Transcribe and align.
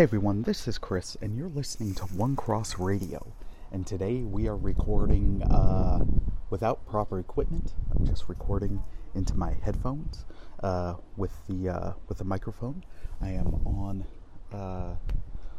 Hey 0.00 0.04
everyone, 0.04 0.44
this 0.44 0.66
is 0.66 0.78
Chris, 0.78 1.14
and 1.20 1.36
you're 1.36 1.50
listening 1.50 1.94
to 1.96 2.04
One 2.04 2.34
Cross 2.34 2.78
Radio. 2.78 3.34
And 3.70 3.86
today 3.86 4.22
we 4.22 4.48
are 4.48 4.56
recording 4.56 5.42
uh, 5.42 6.06
without 6.48 6.86
proper 6.86 7.18
equipment. 7.18 7.74
I'm 7.94 8.06
just 8.06 8.26
recording 8.26 8.82
into 9.14 9.34
my 9.34 9.52
headphones 9.62 10.24
uh, 10.62 10.94
with 11.18 11.32
the 11.50 11.68
uh, 11.68 11.92
with 12.08 12.16
the 12.16 12.24
microphone. 12.24 12.82
I 13.20 13.32
am 13.32 13.48
on 13.66 14.06
uh, 14.54 14.94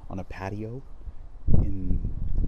on 0.10 0.18
a 0.18 0.24
patio 0.24 0.82
in 1.60 2.00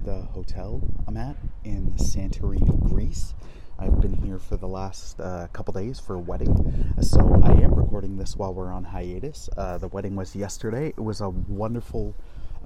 the 0.04 0.24
hotel 0.24 0.82
I'm 1.08 1.16
at 1.16 1.36
in 1.64 1.92
Santorini, 1.98 2.90
Greece. 2.90 3.36
I've 3.78 4.02
been 4.02 4.16
here 4.16 4.40
for 4.40 4.58
the 4.58 4.68
last 4.68 5.20
uh, 5.20 5.46
couple 5.54 5.74
days 5.74 6.00
for 6.00 6.16
a 6.16 6.20
wedding, 6.20 6.96
so 7.02 7.40
I 7.44 7.52
am 7.52 7.73
recording 7.94 8.18
this 8.18 8.36
while 8.36 8.52
we're 8.52 8.74
on 8.74 8.84
hiatus. 8.84 9.52
Uh, 9.56 9.78
the 9.78 9.88
wedding 9.90 10.16
was 10.16 10.36
yesterday. 10.36 10.88
It 10.88 11.00
was 11.00 11.22
a 11.22 11.30
wonderful, 11.30 12.16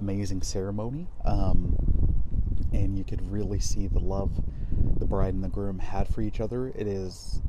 amazing 0.00 0.40
ceremony, 0.40 1.06
um, 1.26 1.76
and 2.72 2.96
you 2.96 3.04
could 3.04 3.30
really 3.30 3.60
see 3.60 3.88
the 3.88 3.98
love 3.98 4.30
the 4.96 5.04
bride 5.04 5.34
and 5.34 5.44
the 5.44 5.50
groom 5.50 5.80
had 5.80 6.08
for 6.08 6.22
each 6.22 6.40
other. 6.40 6.68
It 6.68 6.86
is 6.86 7.42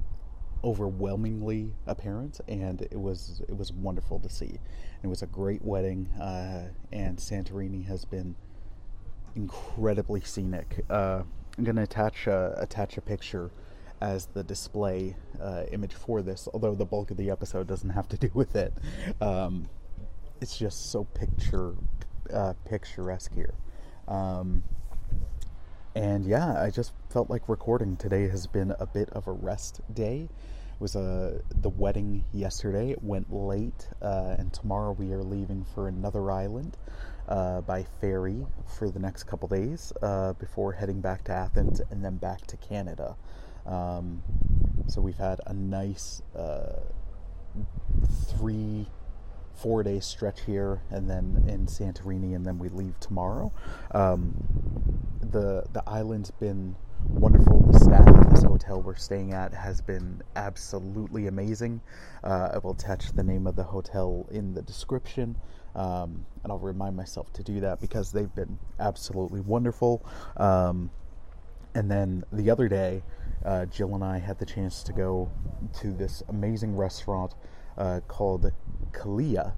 overwhelmingly 0.61 1.71
apparent, 1.87 2.41
and 2.49 2.81
it 2.81 2.99
was 2.99 3.41
it 3.47 3.55
was 3.55 3.71
wonderful 3.71 4.19
to 4.19 4.29
see. 4.29 4.59
It 5.01 5.07
was 5.07 5.21
a 5.21 5.27
great 5.27 5.63
wedding, 5.63 6.09
uh, 6.19 6.73
and 6.91 7.17
Santorini 7.17 7.85
has 7.85 8.03
been 8.03 8.35
incredibly 9.37 10.19
scenic. 10.19 10.83
Uh, 10.89 11.21
I'm 11.57 11.63
to 11.63 11.81
attach 11.81 12.27
a, 12.27 12.55
attach 12.57 12.97
a 12.97 13.01
picture 13.01 13.51
as 14.01 14.27
the 14.27 14.43
display 14.43 15.15
uh, 15.41 15.63
image 15.71 15.93
for 15.93 16.21
this, 16.21 16.47
although 16.53 16.75
the 16.75 16.85
bulk 16.85 17.11
of 17.11 17.17
the 17.17 17.29
episode 17.29 17.67
doesn't 17.67 17.89
have 17.89 18.07
to 18.09 18.17
do 18.17 18.29
with 18.33 18.55
it. 18.55 18.73
Um, 19.21 19.67
it's 20.41 20.57
just 20.57 20.91
so 20.91 21.03
picture 21.03 21.75
uh, 22.33 22.53
picturesque 22.65 23.33
here. 23.33 23.53
Um, 24.07 24.63
and 25.95 26.25
yeah, 26.25 26.61
I 26.61 26.69
just 26.69 26.93
felt 27.09 27.29
like 27.29 27.49
recording 27.49 27.97
today 27.97 28.27
has 28.29 28.47
been 28.47 28.73
a 28.79 28.85
bit 28.85 29.09
of 29.09 29.27
a 29.27 29.31
rest 29.31 29.81
day. 29.93 30.29
It 30.29 30.81
was 30.81 30.95
a 30.95 31.41
the 31.61 31.69
wedding 31.69 32.23
yesterday. 32.31 32.91
It 32.91 33.03
went 33.03 33.33
late, 33.33 33.89
uh, 34.01 34.35
and 34.37 34.53
tomorrow 34.53 34.93
we 34.93 35.11
are 35.11 35.23
leaving 35.23 35.65
for 35.73 35.87
another 35.87 36.31
island 36.31 36.77
uh, 37.27 37.61
by 37.61 37.85
ferry 37.99 38.45
for 38.65 38.89
the 38.89 38.99
next 38.99 39.23
couple 39.23 39.47
days 39.49 39.91
uh, 40.01 40.33
before 40.33 40.73
heading 40.73 41.01
back 41.01 41.23
to 41.25 41.33
Athens 41.33 41.81
and 41.91 42.03
then 42.03 42.17
back 42.17 42.45
to 42.47 42.57
Canada. 42.57 43.15
Um, 43.69 44.23
so 44.87 44.99
we've 45.01 45.17
had 45.17 45.39
a 45.45 45.53
nice 45.53 46.21
uh, 46.35 46.79
three, 48.27 48.87
four 49.53 49.83
day 49.83 49.99
stretch 49.99 50.41
here, 50.41 50.81
and 50.89 51.09
then 51.09 51.45
in 51.47 51.67
Santorini, 51.67 52.35
and 52.35 52.45
then 52.45 52.57
we 52.57 52.69
leave 52.69 52.99
tomorrow. 52.99 53.53
Um, 53.91 54.33
the 55.21 55.65
the 55.71 55.83
island's 55.87 56.31
been 56.31 56.75
wonderful. 57.07 57.61
The 57.71 57.79
staff 57.79 58.07
at 58.07 58.29
this 58.31 58.43
hotel 58.43 58.81
we're 58.81 58.95
staying 58.95 59.33
at 59.33 59.53
has 59.53 59.79
been 59.81 60.21
absolutely 60.35 61.27
amazing. 61.27 61.81
Uh, 62.23 62.49
I 62.53 62.57
will 62.57 62.71
attach 62.71 63.11
the 63.11 63.23
name 63.23 63.45
of 63.47 63.55
the 63.55 63.63
hotel 63.63 64.27
in 64.31 64.53
the 64.53 64.61
description. 64.61 65.35
Um, 65.75 66.25
and 66.43 66.51
I'll 66.51 66.59
remind 66.59 66.97
myself 66.97 67.31
to 67.33 67.43
do 67.43 67.59
that 67.61 67.79
because 67.79 68.11
they've 68.11 68.33
been 68.33 68.57
absolutely 68.79 69.41
wonderful. 69.41 70.03
Um, 70.35 70.89
and 71.75 71.89
then 71.89 72.23
the 72.33 72.49
other 72.49 72.67
day, 72.67 73.03
uh, 73.45 73.65
Jill 73.65 73.95
and 73.95 74.03
I 74.03 74.19
had 74.19 74.39
the 74.39 74.45
chance 74.45 74.83
to 74.83 74.93
go 74.93 75.31
to 75.81 75.93
this 75.93 76.23
amazing 76.29 76.75
restaurant 76.75 77.35
uh, 77.77 78.01
called 78.07 78.51
Kalia, 78.91 79.53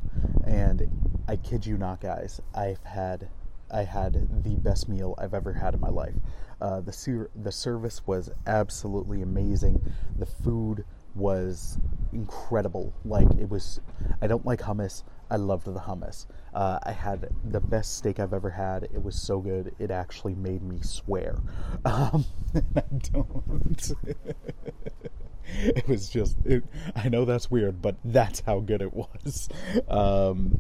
and 0.46 0.90
I 1.28 1.38
kid 1.38 1.66
you 1.66 1.78
not, 1.78 2.02
guys, 2.02 2.42
I've 2.54 2.84
had 2.84 3.30
I 3.74 3.84
had 3.84 4.44
the 4.44 4.56
best 4.56 4.90
meal 4.90 5.16
I've 5.18 5.34
ever 5.34 5.54
had 5.54 5.74
in 5.74 5.80
my 5.80 5.90
life. 5.90 6.14
Uh, 6.60 6.82
the 6.82 6.92
ser- 6.92 7.32
the 7.36 7.52
service 7.52 8.06
was 8.06 8.30
absolutely 8.46 9.22
amazing. 9.22 9.82
The 10.18 10.26
food 10.26 10.84
was 11.16 11.80
incredible. 12.12 12.94
Like 13.06 13.30
it 13.40 13.50
was. 13.50 13.80
I 14.22 14.28
don't 14.28 14.46
like 14.46 14.62
hummus. 14.62 15.04
I 15.32 15.38
loved 15.38 15.66
the 15.66 15.80
hummus. 15.80 16.26
Uh, 16.54 16.78
I 16.84 16.92
had 16.92 17.30
the 17.50 17.62
best 17.62 17.98
steak 17.98 18.20
I've 18.20 18.34
ever 18.34 18.50
had. 18.50 18.84
It 18.84 19.02
was 19.02 19.16
so 19.16 19.40
good, 19.40 19.74
it 19.80 19.90
actually 19.90 20.36
made 20.36 20.62
me 20.62 20.80
swear. 20.82 21.40
Um, 21.86 22.26
I 22.54 22.84
don't. 23.14 23.92
it 25.46 25.88
was 25.88 26.10
just. 26.10 26.36
It, 26.46 26.64
I 26.96 27.08
know 27.08 27.24
that's 27.24 27.50
weird, 27.50 27.82
but 27.82 27.96
that's 28.04 28.42
how 28.42 28.60
good 28.60 28.82
it 28.82 28.94
was. 28.94 29.48
Um, 29.88 30.60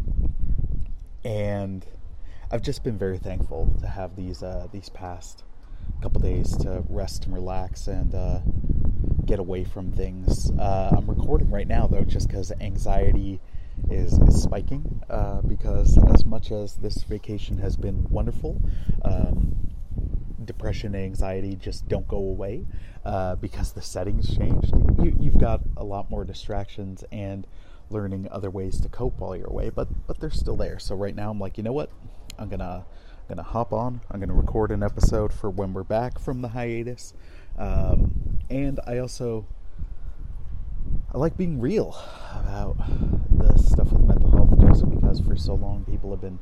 and 1.25 1.85
I've 2.49 2.61
just 2.61 2.83
been 2.83 2.97
very 2.97 3.17
thankful 3.17 3.75
to 3.81 3.87
have 3.87 4.15
these 4.15 4.41
uh, 4.41 4.67
these 4.71 4.89
past 4.89 5.43
couple 6.01 6.21
days 6.21 6.55
to 6.57 6.83
rest 6.89 7.25
and 7.25 7.33
relax 7.33 7.87
and 7.87 8.15
uh, 8.15 8.39
get 9.25 9.39
away 9.39 9.63
from 9.65 9.91
things. 9.91 10.49
Uh, 10.51 10.91
I'm 10.97 11.09
recording 11.09 11.51
right 11.51 11.67
now 11.67 11.87
though, 11.87 12.03
just 12.03 12.27
because 12.27 12.51
anxiety 12.61 13.41
is, 13.89 14.13
is 14.19 14.41
spiking 14.41 15.01
uh, 15.09 15.41
because 15.41 15.97
as 16.13 16.25
much 16.25 16.51
as 16.51 16.75
this 16.75 17.03
vacation 17.03 17.57
has 17.57 17.75
been 17.75 18.07
wonderful, 18.09 18.61
um, 19.03 19.55
depression 20.45 20.95
and 20.95 21.03
anxiety 21.03 21.55
just 21.55 21.87
don't 21.87 22.07
go 22.07 22.17
away 22.17 22.65
uh, 23.05 23.35
because 23.35 23.71
the 23.73 23.81
settings 23.81 24.35
changed. 24.35 24.73
You, 25.01 25.15
you've 25.19 25.37
got 25.37 25.61
a 25.77 25.83
lot 25.83 26.09
more 26.09 26.23
distractions 26.23 27.03
and 27.11 27.47
learning 27.89 28.27
other 28.31 28.49
ways 28.49 28.79
to 28.81 28.89
cope 28.89 29.19
while 29.19 29.35
you're 29.35 29.47
away, 29.47 29.69
but 29.69 29.87
but 30.07 30.19
they're 30.19 30.29
still 30.29 30.55
there. 30.55 30.79
So 30.79 30.95
right 30.95 31.15
now 31.15 31.29
I'm 31.29 31.39
like, 31.39 31.57
you 31.57 31.63
know 31.63 31.73
what? 31.73 31.89
I'm 32.39 32.49
gonna 32.49 32.85
I'm 32.85 33.35
gonna 33.35 33.43
hop 33.43 33.73
on. 33.73 34.01
I'm 34.09 34.19
gonna 34.19 34.33
record 34.33 34.71
an 34.71 34.83
episode 34.83 35.33
for 35.33 35.49
when 35.49 35.73
we're 35.73 35.83
back 35.83 36.19
from 36.19 36.41
the 36.41 36.49
hiatus, 36.49 37.13
um, 37.57 38.39
and 38.49 38.79
I 38.87 38.97
also 38.97 39.45
I 41.13 41.17
like 41.17 41.37
being 41.37 41.59
real 41.59 41.95
about 42.33 42.77
stuff 43.65 43.91
with 43.91 44.03
mental 44.03 44.31
health 44.31 44.59
just 44.61 44.89
because 44.89 45.19
for 45.19 45.35
so 45.35 45.55
long 45.55 45.85
people 45.85 46.11
have 46.11 46.21
been 46.21 46.39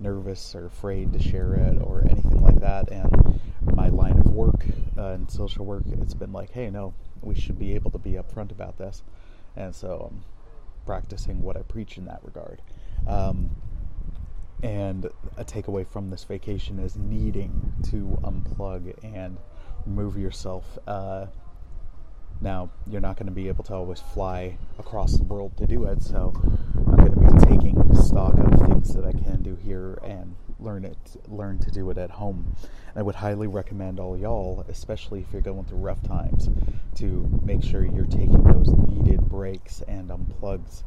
nervous 0.00 0.54
or 0.54 0.66
afraid 0.66 1.12
to 1.12 1.18
share 1.18 1.54
it 1.54 1.80
or 1.82 2.02
anything 2.08 2.40
like 2.40 2.60
that. 2.60 2.90
And 2.90 3.40
my 3.76 3.88
line 3.88 4.18
of 4.18 4.30
work 4.30 4.64
uh, 4.98 5.10
in 5.10 5.28
social 5.28 5.64
work, 5.64 5.84
it's 5.86 6.14
been 6.14 6.32
like, 6.32 6.50
hey, 6.50 6.70
no, 6.70 6.94
we 7.20 7.34
should 7.34 7.58
be 7.58 7.74
able 7.74 7.90
to 7.92 7.98
be 7.98 8.12
upfront 8.12 8.50
about 8.50 8.78
this. 8.78 9.02
And 9.56 9.74
so 9.74 10.10
I'm 10.10 10.24
practicing 10.86 11.42
what 11.42 11.56
I 11.56 11.62
preach 11.62 11.98
in 11.98 12.06
that 12.06 12.20
regard. 12.22 12.60
Um, 13.06 13.50
and 14.62 15.06
a 15.36 15.44
takeaway 15.44 15.86
from 15.86 16.10
this 16.10 16.24
vacation 16.24 16.78
is 16.78 16.96
needing 16.96 17.72
to 17.90 18.18
unplug 18.22 18.94
and 19.02 19.36
remove 19.86 20.16
yourself. 20.16 20.78
Uh, 20.86 21.26
now, 22.42 22.70
you're 22.88 23.00
not 23.00 23.16
going 23.16 23.26
to 23.26 23.32
be 23.32 23.48
able 23.48 23.64
to 23.64 23.74
always 23.74 24.00
fly 24.00 24.58
across 24.78 25.16
the 25.16 25.22
world 25.22 25.56
to 25.58 25.66
do 25.66 25.84
it, 25.84 26.02
so 26.02 26.32
I'm 26.76 26.96
going 26.96 27.12
to 27.12 27.20
be 27.20 27.46
taking 27.46 27.94
stock 27.94 28.36
of 28.38 28.66
things 28.66 28.92
that 28.94 29.04
I 29.04 29.12
can 29.12 29.42
do 29.42 29.56
here 29.56 29.98
and 30.02 30.34
learn 30.58 30.84
it, 30.84 30.98
learn 31.28 31.58
to 31.60 31.70
do 31.70 31.88
it 31.90 31.98
at 31.98 32.10
home. 32.10 32.56
And 32.62 32.98
I 32.98 33.02
would 33.02 33.14
highly 33.14 33.46
recommend 33.46 34.00
all 34.00 34.18
y'all, 34.18 34.64
especially 34.68 35.20
if 35.20 35.32
you're 35.32 35.42
going 35.42 35.64
through 35.64 35.78
rough 35.78 36.02
times, 36.02 36.50
to 36.96 37.40
make 37.44 37.62
sure 37.62 37.84
you're 37.84 38.06
taking 38.06 38.42
those 38.42 38.68
needed 38.88 39.20
breaks 39.28 39.82
and 39.82 40.10
unplugs. 40.10 40.82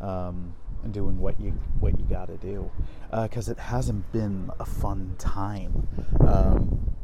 Um, 0.00 0.54
and 0.84 0.92
doing 0.92 1.18
what 1.18 1.40
you 1.40 1.50
what 1.80 1.98
you 1.98 2.04
got 2.04 2.26
to 2.26 2.36
do, 2.36 2.70
because 3.10 3.48
uh, 3.48 3.52
it 3.52 3.58
hasn't 3.58 4.12
been 4.12 4.50
a 4.60 4.64
fun 4.64 5.16
time 5.18 5.88
um, 6.20 6.94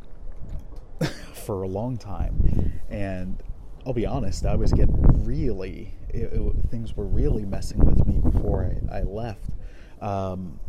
for 1.33 1.63
a 1.63 1.67
long 1.67 1.97
time, 1.97 2.81
and 2.91 3.43
I'll 3.85 3.93
be 3.93 4.07
honest, 4.07 4.47
I 4.47 4.55
was 4.55 4.73
getting 4.73 5.25
really, 5.25 5.93
it, 6.09 6.33
it, 6.33 6.53
things 6.71 6.97
were 6.97 7.07
really 7.07 7.45
messing 7.45 7.79
with 7.79 8.07
me 8.07 8.19
before 8.19 8.65
I, 8.91 8.99
I 8.99 9.03
left. 9.03 9.51
Um, 10.01 10.61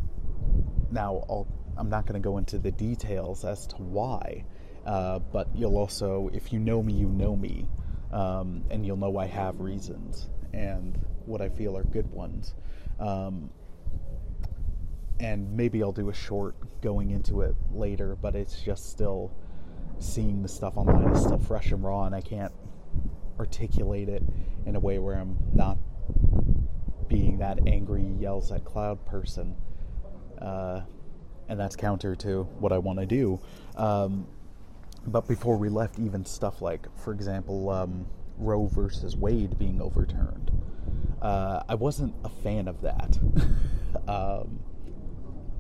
now, 0.92 1.24
I'll, 1.30 1.48
I'm 1.78 1.90
not 1.90 2.06
going 2.06 2.20
to 2.22 2.26
go 2.28 2.38
into 2.38 2.58
the 2.58 2.72
details 2.72 3.46
as 3.46 3.68
to 3.68 3.76
why, 3.78 4.46
uh, 4.86 5.20
but 5.20 5.48
you'll 5.56 5.78
also, 5.78 6.30
if 6.34 6.52
you 6.52 6.60
know 6.60 6.82
me, 6.82 6.94
you 6.94 7.08
know 7.08 7.36
me, 7.36 7.68
um, 8.12 8.64
and 8.70 8.86
you'll 8.86 8.98
know 8.98 9.18
I 9.18 9.28
have 9.28 9.60
reasons 9.60 10.30
and 10.54 11.00
what 11.26 11.42
I 11.42 11.50
feel 11.50 11.78
are 11.78 11.84
good 11.84 12.12
ones. 12.12 12.54
Um, 13.00 13.50
and 15.20 15.56
maybe 15.56 15.82
I'll 15.84 15.92
do 15.92 16.10
a 16.10 16.14
short 16.14 16.56
going 16.82 17.12
into 17.12 17.42
it 17.42 17.56
later, 17.72 18.18
but 18.20 18.36
it's 18.36 18.62
just 18.62 18.90
still 18.90 19.32
seeing 20.00 20.42
the 20.42 20.50
stuff 20.50 20.78
online 20.78 21.10
is 21.16 21.22
still 21.22 21.40
fresh 21.40 21.72
and 21.72 21.84
raw, 21.84 22.06
and 22.06 22.14
I 22.14 22.22
can't 22.22 22.53
articulate 23.44 24.08
it 24.08 24.24
in 24.66 24.78
a 24.78 24.80
way 24.80 25.00
where 25.00 25.18
I'm 25.18 25.38
not 25.54 25.78
being 27.10 27.40
that 27.40 27.60
angry 27.68 28.06
yells 28.18 28.54
at 28.54 28.64
cloud 28.64 29.06
person. 29.06 29.58
Uh, 30.42 30.82
and 31.50 31.60
that's 31.60 31.76
counter 31.76 32.16
to 32.16 32.44
what 32.60 32.72
I 32.72 32.78
want 32.78 33.00
to 33.00 33.06
do. 33.06 33.42
Um, 33.76 34.28
but 35.06 35.28
before 35.28 35.58
we 35.58 35.68
left, 35.68 36.00
even 36.00 36.24
stuff 36.24 36.62
like, 36.62 36.88
for 36.98 37.12
example, 37.12 37.70
um, 37.70 38.06
Roe 38.38 38.68
versus 38.68 39.18
Wade 39.18 39.60
being 39.60 39.82
overturned, 39.82 40.50
uh, 41.22 41.64
I 41.68 41.76
wasn't 41.76 42.16
a 42.24 42.30
fan 42.30 42.70
of 42.70 42.82
that. 42.82 43.20
um, 44.08 44.62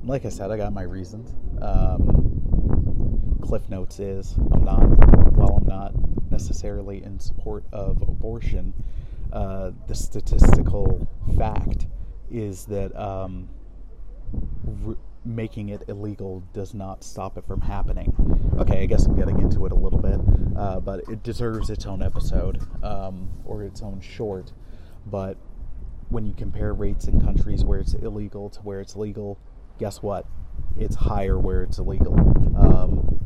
like 0.05 0.23
I 0.23 0.29
said, 0.29 0.51
I 0.51 0.57
got 0.57 0.71
my 0.71 0.83
reasons. 0.83 1.35
Um, 1.61 3.39
Cliff 3.41 3.69
Notes 3.69 3.99
is 3.99 4.35
I'm 4.53 4.63
not, 4.63 4.79
while 5.33 5.57
I'm 5.57 5.67
not 5.67 5.93
necessarily 6.33 7.03
in 7.03 7.19
support 7.19 7.63
of 7.71 8.01
abortion, 8.01 8.73
uh, 9.31 9.71
the 9.87 9.95
statistical 9.95 11.07
fact 11.37 11.85
is 12.31 12.65
that 12.65 12.93
um, 12.99 13.47
making 15.23 15.69
it 15.69 15.83
illegal 15.87 16.43
does 16.51 16.73
not 16.73 17.03
stop 17.03 17.37
it 17.37 17.45
from 17.45 17.61
happening. 17.61 18.11
Okay, 18.57 18.81
I 18.81 18.85
guess 18.87 19.05
I'm 19.05 19.15
getting 19.15 19.39
into 19.39 19.65
it 19.67 19.71
a 19.71 19.75
little 19.75 19.99
bit, 19.99 20.19
uh, 20.57 20.79
but 20.79 21.01
it 21.07 21.21
deserves 21.23 21.69
its 21.69 21.85
own 21.85 22.01
episode 22.01 22.59
um, 22.83 23.29
or 23.45 23.63
its 23.63 23.83
own 23.83 24.01
short. 24.01 24.51
But 25.05 25.37
when 26.09 26.25
you 26.25 26.33
compare 26.33 26.73
rates 26.73 27.07
in 27.07 27.21
countries 27.21 27.63
where 27.63 27.79
it's 27.79 27.93
illegal 27.93 28.49
to 28.49 28.59
where 28.61 28.81
it's 28.81 28.95
legal, 28.95 29.37
guess 29.79 30.01
what? 30.01 30.25
It's 30.77 30.95
higher 30.95 31.37
where 31.37 31.61
it's 31.61 31.77
illegal. 31.77 32.15
Um, 32.57 33.19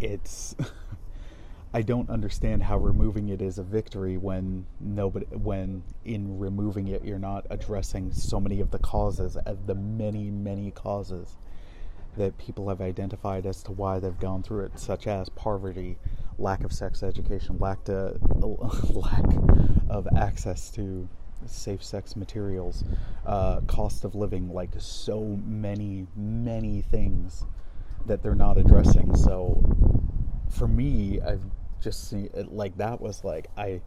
it's 0.00 0.54
I 1.72 1.82
don't 1.82 2.10
understand 2.10 2.64
how 2.64 2.78
removing 2.78 3.28
it 3.28 3.40
is 3.40 3.58
a 3.58 3.62
victory 3.62 4.16
when 4.16 4.66
nobody 4.80 5.26
when 5.26 5.84
in 6.04 6.38
removing 6.38 6.88
it 6.88 7.04
you're 7.04 7.18
not 7.18 7.46
addressing 7.48 8.10
so 8.12 8.40
many 8.40 8.60
of 8.60 8.72
the 8.72 8.78
causes 8.80 9.36
of 9.36 9.66
the 9.66 9.76
many 9.76 10.30
many 10.30 10.72
causes 10.72 11.36
that 12.16 12.36
people 12.38 12.68
have 12.70 12.80
identified 12.80 13.46
as 13.46 13.62
to 13.62 13.72
why 13.72 14.00
they've 14.00 14.18
gone 14.18 14.42
through 14.42 14.64
it 14.64 14.78
such 14.80 15.06
as 15.06 15.28
poverty 15.28 15.96
lack 16.38 16.64
of 16.64 16.72
sex 16.72 17.04
education 17.04 17.56
lack 17.60 17.84
to 17.84 18.18
lack 18.90 19.24
of 19.88 20.08
access 20.16 20.70
to 20.72 21.08
safe 21.46 21.84
sex 21.84 22.16
materials 22.16 22.82
uh, 23.26 23.60
cost 23.68 24.04
of 24.04 24.16
living 24.16 24.52
like 24.52 24.70
so 24.78 25.38
many 25.46 26.08
many 26.16 26.82
things 26.82 27.44
that 28.06 28.22
they're 28.22 28.34
not 28.34 28.58
addressing. 28.58 29.14
So 29.14 29.62
for 30.50 30.66
me 30.66 31.20
i've 31.20 31.44
just 31.80 32.08
see 32.08 32.28
it 32.34 32.52
like 32.52 32.76
that 32.78 33.00
was 33.00 33.24
like 33.24 33.48
I 33.56 33.80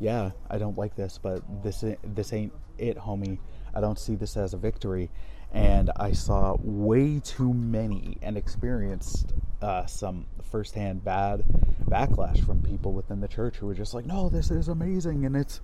yeah, 0.00 0.30
I 0.48 0.58
don't 0.58 0.78
like 0.78 0.94
this, 0.94 1.18
but 1.18 1.42
this 1.62 1.84
this 2.04 2.32
ain't 2.32 2.52
it, 2.78 2.96
homie. 2.96 3.38
I 3.74 3.80
don't 3.80 3.98
see 3.98 4.14
this 4.14 4.36
as 4.36 4.54
a 4.54 4.56
victory. 4.56 5.10
And 5.52 5.90
I 5.96 6.12
saw 6.12 6.56
way 6.60 7.20
too 7.20 7.54
many 7.54 8.18
and 8.20 8.36
experienced 8.36 9.32
uh, 9.62 9.86
some 9.86 10.26
firsthand 10.50 11.04
bad 11.04 11.42
backlash 11.86 12.44
from 12.44 12.62
people 12.62 12.92
within 12.92 13.20
the 13.20 13.28
church 13.28 13.56
who 13.56 13.66
were 13.66 13.74
just 13.74 13.94
like, 13.94 14.04
"No, 14.04 14.28
this 14.28 14.50
is 14.50 14.68
amazing," 14.68 15.24
and 15.24 15.34
it's 15.34 15.60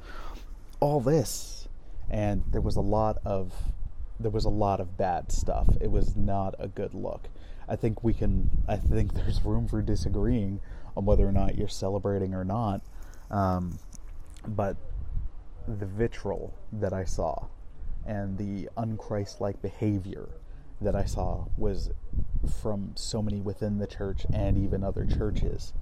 all 0.81 1.01
this. 1.01 1.69
And 2.11 2.43
there 2.51 2.61
was 2.61 2.77
a 2.77 2.81
lot 2.81 3.19
of 3.25 3.53
there 4.19 4.31
was 4.31 4.47
a 4.47 4.51
lot 4.51 4.81
of 4.81 4.97
bad 4.97 5.31
stuff. 5.31 5.69
It 5.81 5.91
was 5.91 6.17
not 6.17 6.55
a 6.59 6.67
good 6.67 6.95
look. 6.95 7.29
I 7.69 7.77
think 7.77 8.03
we 8.03 8.15
can. 8.15 8.51
I 8.67 8.77
think 8.77 9.13
there's 9.15 9.45
room 9.45 9.69
for 9.69 9.83
disagreeing 9.83 10.61
on 10.97 11.05
whether 11.05 11.27
or 11.27 11.33
not 11.33 11.57
you're 11.57 11.69
celebrating 11.69 12.35
or 12.35 12.45
not. 12.45 12.83
Um, 13.31 13.79
but 14.47 14.77
the 15.67 15.87
vitriol 15.87 16.55
that 16.73 16.93
I 16.93 17.05
saw 17.05 17.47
and 18.07 18.37
the 18.37 18.69
unchristlike 18.77 19.63
behavior 19.63 20.29
that 20.81 20.95
I 20.95 21.05
saw 21.05 21.47
was 21.57 21.91
from 22.61 22.93
so 22.95 23.23
many 23.23 23.41
within 23.41 23.79
the 23.79 23.87
church 23.87 24.27
and 24.33 24.59
even 24.59 24.85
other 24.85 25.07
churches 25.07 25.73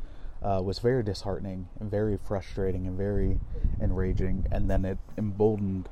uh, 0.42 0.60
was 0.62 0.78
very 0.78 1.02
disheartening 1.02 1.68
and 1.80 1.90
very 1.90 2.16
frustrating 2.16 2.86
and 2.86 2.96
very 2.96 3.38
enraging. 3.80 4.46
And 4.50 4.70
then 4.70 4.84
it 4.84 4.98
emboldened 5.16 5.88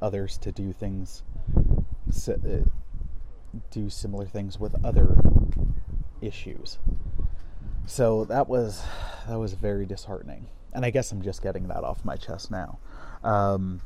others 0.00 0.38
to 0.38 0.52
do 0.52 0.72
things, 0.72 1.22
uh, 2.28 2.34
do 3.70 3.90
similar 3.90 4.26
things 4.26 4.60
with 4.60 4.84
other 4.84 5.16
issues. 6.20 6.78
So 7.86 8.24
that 8.24 8.48
was 8.48 8.82
that 9.28 9.38
was 9.38 9.54
very 9.54 9.86
disheartening, 9.86 10.48
and 10.72 10.84
I 10.84 10.90
guess 10.90 11.12
I'm 11.12 11.22
just 11.22 11.40
getting 11.40 11.68
that 11.68 11.84
off 11.84 12.04
my 12.04 12.16
chest 12.16 12.50
now. 12.50 12.80
Um, 13.22 13.80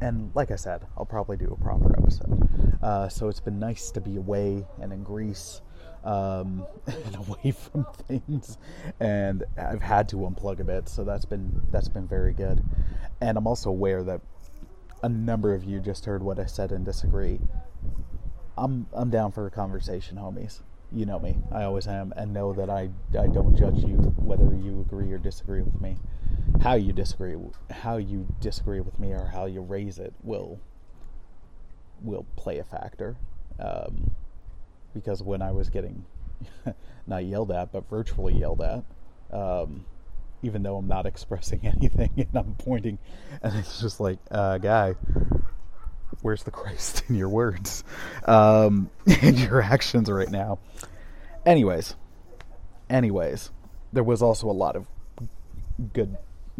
and 0.00 0.30
like 0.34 0.52
I 0.52 0.56
said, 0.56 0.86
I'll 0.96 1.04
probably 1.04 1.36
do 1.36 1.46
a 1.46 1.62
proper 1.62 1.92
episode. 1.98 2.78
Uh, 2.82 3.08
so 3.08 3.28
it's 3.28 3.40
been 3.40 3.58
nice 3.58 3.90
to 3.90 4.00
be 4.00 4.16
away 4.16 4.64
and 4.80 4.92
in 4.92 5.02
Greece 5.02 5.60
um, 6.04 6.64
and 6.86 7.16
away 7.16 7.50
from 7.50 7.84
things, 8.06 8.58
and 9.00 9.42
I've 9.58 9.82
had 9.82 10.08
to 10.10 10.16
unplug 10.16 10.60
a 10.60 10.64
bit. 10.64 10.88
So 10.88 11.02
that's 11.02 11.24
been 11.24 11.62
that's 11.72 11.88
been 11.88 12.06
very 12.06 12.32
good. 12.32 12.62
And 13.20 13.36
I'm 13.36 13.48
also 13.48 13.70
aware 13.70 14.04
that 14.04 14.20
a 15.02 15.08
number 15.08 15.52
of 15.52 15.64
you 15.64 15.80
just 15.80 16.04
heard 16.04 16.22
what 16.22 16.38
I 16.38 16.46
said 16.46 16.70
and 16.70 16.84
disagree. 16.84 17.40
I'm 18.56 18.86
I'm 18.92 19.10
down 19.10 19.32
for 19.32 19.48
a 19.48 19.50
conversation, 19.50 20.16
homies 20.16 20.60
you 20.92 21.06
know 21.06 21.18
me. 21.18 21.36
I 21.52 21.64
always 21.64 21.86
am, 21.86 22.12
and 22.16 22.32
know 22.32 22.52
that 22.52 22.68
I, 22.68 22.90
I 23.18 23.26
don't 23.28 23.56
judge 23.56 23.78
you 23.84 23.96
whether 24.16 24.54
you 24.54 24.80
agree 24.80 25.12
or 25.12 25.18
disagree 25.18 25.62
with 25.62 25.80
me. 25.80 25.96
How 26.62 26.74
you 26.74 26.92
disagree, 26.92 27.36
how 27.70 27.96
you 27.96 28.26
disagree 28.40 28.80
with 28.80 28.98
me, 28.98 29.12
or 29.12 29.26
how 29.26 29.46
you 29.46 29.60
raise 29.60 29.98
it 29.98 30.12
will 30.22 30.60
will 32.02 32.26
play 32.36 32.58
a 32.58 32.64
factor. 32.64 33.16
Um, 33.58 34.12
because 34.94 35.22
when 35.22 35.42
I 35.42 35.52
was 35.52 35.68
getting 35.68 36.04
not 37.06 37.24
yelled 37.24 37.52
at, 37.52 37.72
but 37.72 37.88
virtually 37.88 38.34
yelled 38.34 38.62
at, 38.62 38.84
um, 39.32 39.84
even 40.42 40.62
though 40.62 40.76
I'm 40.76 40.88
not 40.88 41.06
expressing 41.06 41.60
anything 41.64 42.10
and 42.16 42.28
I'm 42.34 42.54
pointing, 42.56 42.98
and 43.42 43.56
it's 43.56 43.80
just 43.80 44.00
like, 44.00 44.18
uh, 44.30 44.58
guy, 44.58 44.94
where's 46.22 46.42
the 46.44 46.50
Christ 46.50 47.04
in 47.08 47.14
your 47.14 47.28
words 47.28 47.84
um, 48.26 48.90
and 49.22 49.38
your 49.38 49.62
actions 49.62 50.10
right 50.10 50.30
now? 50.30 50.58
Anyways, 51.44 51.94
anyways, 52.88 53.50
there 53.92 54.04
was 54.04 54.22
also 54.22 54.50
a 54.50 54.52
lot 54.52 54.76
of 54.76 54.86
good 55.92 56.16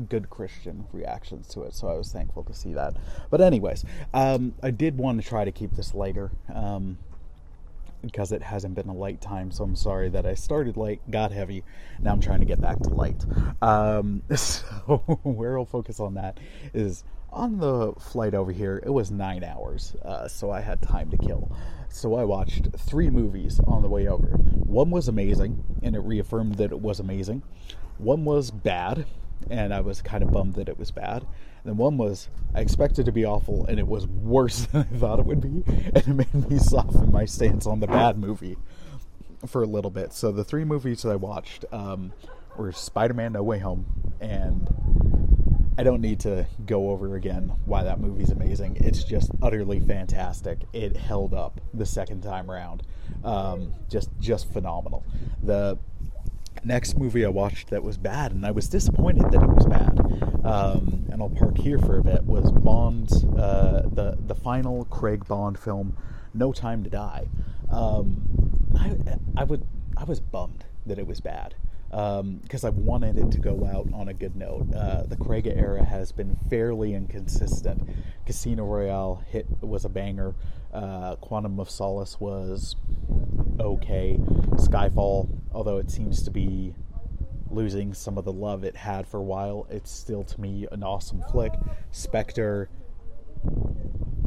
good 0.09 0.31
Christian 0.31 0.87
reactions 0.93 1.49
to 1.49 1.63
it, 1.65 1.75
so 1.75 1.89
I 1.89 1.95
was 1.95 2.11
thankful 2.11 2.43
to 2.45 2.55
see 2.55 2.73
that. 2.73 2.97
But 3.29 3.43
anyways, 3.43 3.85
um, 4.15 4.55
I 4.63 4.71
did 4.71 4.97
want 4.97 5.23
to 5.23 5.29
try 5.29 5.45
to 5.45 5.53
keep 5.53 5.77
this 5.77 5.95
lighter. 5.95 6.31
Um, 6.55 6.99
because 8.03 8.33
it 8.33 8.43
hasn't 8.43 8.75
been 8.75 8.89
a 8.89 8.95
light 8.95 9.21
time, 9.21 9.51
so 9.51 9.65
I'm 9.65 9.77
sorry 9.77 10.09
that 10.11 10.25
I 10.25 10.35
started 10.35 10.77
late, 10.77 11.01
got 11.11 11.33
heavy. 11.33 11.65
Now 12.01 12.13
I'm 12.13 12.21
trying 12.21 12.41
to 12.41 12.47
get 12.47 12.61
back 12.61 12.79
to 12.81 12.89
light. 12.89 13.25
Um, 13.61 14.23
so 14.35 14.97
where 15.23 15.59
I'll 15.59 15.67
focus 15.67 16.01
on 16.01 16.15
that 16.15 16.39
is 16.73 17.05
on 17.33 17.59
the 17.59 17.93
flight 17.99 18.35
over 18.35 18.53
here, 18.53 18.83
it 18.85 18.91
was 18.91 19.11
nine 19.11 19.45
hours, 19.45 19.95
uh, 20.05 20.29
so 20.29 20.51
I 20.51 20.61
had 20.61 20.83
time 20.83 21.11
to 21.11 21.17
kill. 21.17 21.51
So 21.89 22.15
I 22.15 22.25
watched 22.25 22.69
three 22.77 23.11
movies 23.11 23.61
on 23.67 23.83
the 23.83 23.89
way 23.89 24.07
over. 24.09 24.29
One 24.29 24.91
was 24.91 25.09
amazing, 25.09 25.65
and 25.83 25.95
it 25.95 26.01
reaffirmed 26.01 26.57
that 26.57 26.73
it 26.73 26.81
was 26.81 27.01
amazing. 27.01 27.43
One 27.99 28.25
was 28.25 28.51
bad, 28.51 29.07
and 29.49 29.73
I 29.73 29.81
was 29.81 30.03
kind 30.03 30.23
of 30.23 30.31
bummed 30.31 30.55
that 30.55 30.69
it 30.69 30.79
was 30.79 30.91
bad. 30.91 31.27
And 31.65 31.77
one 31.77 31.99
was 31.99 32.29
I 32.55 32.61
expected 32.61 33.07
to 33.07 33.13
be 33.13 33.25
awful, 33.25 33.67
and 33.67 33.79
it 33.79 33.87
was 33.87 34.07
worse 34.07 34.67
than 34.73 34.87
I 34.93 34.97
thought 34.97 35.19
it 35.19 35.27
would 35.27 35.41
be, 35.41 35.63
and 35.67 35.97
it 35.97 36.09
made 36.09 36.51
me 36.51 36.59
soften 36.61 37.13
my 37.13 37.25
stance 37.25 37.67
on 37.67 37.81
the 37.81 37.87
bad 37.87 38.19
movie 38.19 38.57
for 39.47 39.63
a 39.63 39.67
little 39.67 39.91
bit. 39.91 40.13
So 40.13 40.33
the 40.33 40.45
three 40.45 40.65
movies 40.65 41.03
that 41.03 41.11
I 41.11 41.17
watched 41.17 41.65
um, 41.73 42.13
were 42.57 42.73
Spider-Man: 42.73 43.33
No 43.33 43.43
Way 43.43 43.59
Home 43.59 43.87
and 44.21 44.69
I 45.81 45.83
don't 45.83 46.03
need 46.03 46.21
to 46.21 46.47
go 46.67 46.91
over 46.91 47.17
again 47.17 47.55
why 47.65 47.85
that 47.85 48.01
movie's 48.01 48.29
amazing. 48.29 48.77
It's 48.83 49.03
just 49.03 49.31
utterly 49.41 49.81
fantastic. 49.81 50.59
It 50.75 50.95
held 50.95 51.33
up 51.33 51.59
the 51.73 51.87
second 51.87 52.21
time 52.21 52.51
around. 52.51 52.83
Um, 53.25 53.73
just 53.89 54.11
just 54.21 54.53
phenomenal. 54.53 55.07
The 55.43 55.79
next 56.63 56.99
movie 56.99 57.25
I 57.25 57.31
watched 57.31 57.71
that 57.71 57.83
was 57.83 57.97
bad, 57.97 58.33
and 58.33 58.45
I 58.45 58.51
was 58.51 58.69
disappointed 58.69 59.33
that 59.33 59.43
it 59.43 59.49
was 59.49 59.65
bad. 59.65 59.99
Um, 60.45 61.07
and 61.11 61.23
I'll 61.23 61.31
park 61.31 61.57
here 61.57 61.79
for 61.79 61.97
a 61.97 62.05
bit. 62.05 62.27
Was 62.27 62.53
Bond's 62.53 63.25
uh, 63.25 63.89
the 63.91 64.19
the 64.27 64.35
final 64.35 64.85
Craig 64.85 65.27
Bond 65.27 65.59
film, 65.59 65.97
No 66.35 66.53
Time 66.53 66.85
to 66.85 66.91
Die. 66.91 67.27
Um, 67.71 68.21
I 68.79 68.97
I 69.35 69.45
would 69.45 69.67
I 69.97 70.05
was 70.05 70.21
bummed 70.21 70.67
that 70.85 70.99
it 70.99 71.07
was 71.07 71.23
bad 71.23 71.55
because 71.91 72.65
um, 72.65 72.67
I 72.67 72.71
wanted 72.71 73.19
it 73.19 73.33
to 73.33 73.39
go 73.39 73.67
out 73.67 73.89
on 73.93 74.09
a 74.09 74.15
good 74.15 74.37
note. 74.37 74.73
Uh, 74.75 75.03
the 75.03 75.17
Craig 75.17 75.47
era 75.49 75.85
has 75.85 76.13
been 76.13 76.37
fairly 76.49 76.95
inconsistent. 76.95 77.83
Casino 78.27 78.65
Royale 78.65 79.25
hit 79.29 79.47
was 79.61 79.85
a 79.85 79.89
banger. 79.89 80.35
Uh, 80.73 81.17
Quantum 81.17 81.59
of 81.59 81.69
Solace 81.69 82.21
was 82.21 82.77
okay. 83.59 84.19
Skyfall, 84.53 85.29
although 85.53 85.79
it 85.79 85.91
seems 85.91 86.23
to 86.23 86.31
be 86.31 86.75
losing 87.51 87.93
some 87.93 88.17
of 88.17 88.25
the 88.25 88.33
love 88.33 88.63
it 88.63 88.77
had 88.77 89.09
for 89.09 89.19
a 89.19 89.23
while, 89.25 89.67
it's 89.69 89.91
still 89.91 90.23
to 90.23 90.41
me 90.41 90.69
an 90.71 90.85
awesome 90.85 91.23
flick. 91.33 91.53
Spectre 91.91 92.69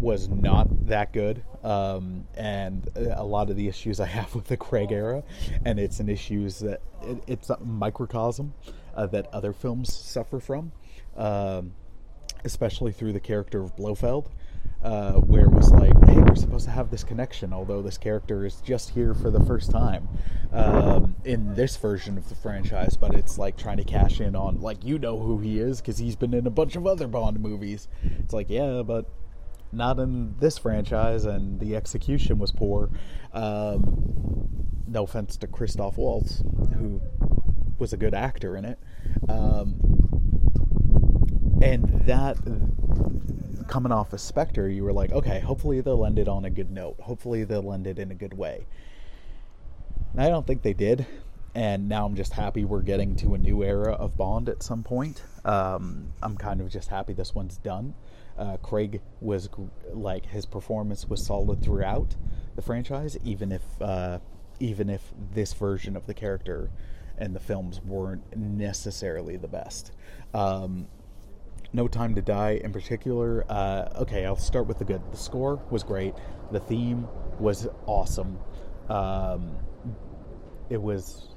was 0.03 0.27
not 0.29 0.67
that 0.87 1.13
good, 1.13 1.43
um, 1.63 2.25
and 2.35 2.87
a 2.95 3.23
lot 3.23 3.49
of 3.49 3.55
the 3.55 3.67
issues 3.67 3.99
I 3.99 4.05
have 4.05 4.35
with 4.37 4.45
the 4.47 4.57
Craig 4.57 4.91
era, 4.91 5.23
and 5.65 5.79
it's 5.79 5.99
an 5.99 6.09
issues 6.09 6.59
that 6.59 6.81
it, 7.01 7.23
it's 7.27 7.49
a 7.49 7.57
microcosm 7.59 8.53
uh, 8.95 9.07
that 9.07 9.27
other 9.33 9.53
films 9.53 9.93
suffer 9.93 10.39
from, 10.39 10.71
um, 11.17 11.73
especially 12.43 12.91
through 12.91 13.13
the 13.13 13.19
character 13.19 13.61
of 13.61 13.75
Blofeld. 13.75 14.29
uh, 14.83 15.13
where 15.13 15.45
it 15.45 15.51
was 15.51 15.71
like, 15.71 15.93
hey, 16.05 16.17
we're 16.17 16.35
supposed 16.35 16.65
to 16.65 16.71
have 16.71 16.91
this 16.91 17.03
connection, 17.03 17.53
although 17.53 17.81
this 17.81 17.97
character 17.97 18.45
is 18.45 18.55
just 18.61 18.89
here 18.89 19.13
for 19.13 19.31
the 19.31 19.39
first 19.45 19.71
time 19.71 20.07
um, 20.51 21.15
in 21.23 21.55
this 21.55 21.77
version 21.77 22.17
of 22.17 22.27
the 22.27 22.35
franchise, 22.35 22.97
but 22.97 23.15
it's 23.15 23.37
like 23.37 23.55
trying 23.55 23.77
to 23.77 23.83
cash 23.85 24.19
in 24.19 24.35
on, 24.35 24.59
like, 24.59 24.83
you 24.83 24.99
know 24.99 25.17
who 25.19 25.39
he 25.39 25.59
is 25.59 25.79
because 25.79 25.97
he's 25.97 26.17
been 26.17 26.33
in 26.33 26.45
a 26.45 26.49
bunch 26.51 26.75
of 26.75 26.85
other 26.85 27.07
Bond 27.07 27.39
movies. 27.39 27.87
It's 28.19 28.33
like, 28.33 28.49
yeah, 28.49 28.81
but 28.85 29.05
not 29.73 29.99
in 29.99 30.35
this 30.39 30.57
franchise, 30.57 31.25
and 31.25 31.59
the 31.59 31.75
execution 31.75 32.39
was 32.39 32.51
poor. 32.51 32.89
Um, 33.33 34.47
no 34.87 35.03
offense 35.03 35.37
to 35.37 35.47
Christoph 35.47 35.97
Waltz, 35.97 36.43
who 36.77 37.01
was 37.79 37.93
a 37.93 37.97
good 37.97 38.13
actor 38.13 38.55
in 38.55 38.65
it. 38.65 38.79
Um, 39.27 39.75
and 41.61 42.05
that 42.05 42.37
coming 43.67 43.91
off 43.91 44.13
of 44.13 44.21
Spectre, 44.21 44.69
you 44.69 44.83
were 44.83 44.93
like, 44.93 45.11
okay, 45.11 45.39
hopefully 45.39 45.81
they'll 45.81 46.05
end 46.05 46.19
it 46.19 46.27
on 46.27 46.45
a 46.45 46.49
good 46.49 46.69
note. 46.69 46.99
Hopefully 46.99 47.43
they'll 47.43 47.73
end 47.73 47.87
it 47.87 47.97
in 47.97 48.11
a 48.11 48.15
good 48.15 48.33
way. 48.33 48.65
And 50.11 50.21
I 50.21 50.29
don't 50.29 50.45
think 50.45 50.61
they 50.61 50.73
did. 50.73 51.05
And 51.55 51.87
now 51.87 52.05
I'm 52.05 52.15
just 52.15 52.33
happy 52.33 52.65
we're 52.65 52.81
getting 52.81 53.15
to 53.17 53.35
a 53.35 53.37
new 53.37 53.63
era 53.63 53.93
of 53.93 54.17
Bond 54.17 54.49
at 54.49 54.63
some 54.63 54.83
point. 54.83 55.23
Um, 55.45 56.13
I'm 56.21 56.37
kind 56.37 56.61
of 56.61 56.69
just 56.69 56.89
happy 56.89 57.13
this 57.13 57.33
one's 57.33 57.57
done. 57.57 57.93
Uh, 58.37 58.57
Craig 58.57 59.01
was 59.21 59.49
like 59.91 60.25
his 60.25 60.45
performance 60.45 61.07
was 61.07 61.25
solid 61.25 61.61
throughout 61.61 62.15
the 62.55 62.61
franchise, 62.61 63.17
even 63.23 63.51
if 63.51 63.61
uh, 63.81 64.19
even 64.59 64.89
if 64.89 65.01
this 65.33 65.53
version 65.53 65.95
of 65.95 66.07
the 66.07 66.13
character 66.13 66.69
and 67.17 67.35
the 67.35 67.39
films 67.39 67.81
weren't 67.81 68.35
necessarily 68.35 69.37
the 69.37 69.47
best. 69.47 69.91
Um, 70.33 70.87
no 71.73 71.87
Time 71.87 72.13
to 72.15 72.21
Die 72.21 72.61
in 72.63 72.71
particular. 72.71 73.45
Uh, 73.49 73.89
okay, 74.01 74.25
I'll 74.25 74.35
start 74.35 74.67
with 74.67 74.77
the 74.77 74.85
good. 74.85 75.01
The 75.11 75.17
score 75.17 75.61
was 75.71 75.83
great. 75.83 76.13
The 76.51 76.59
theme 76.59 77.07
was 77.39 77.67
awesome. 77.87 78.37
Um, 78.89 79.57
it 80.69 80.81
was. 80.81 81.29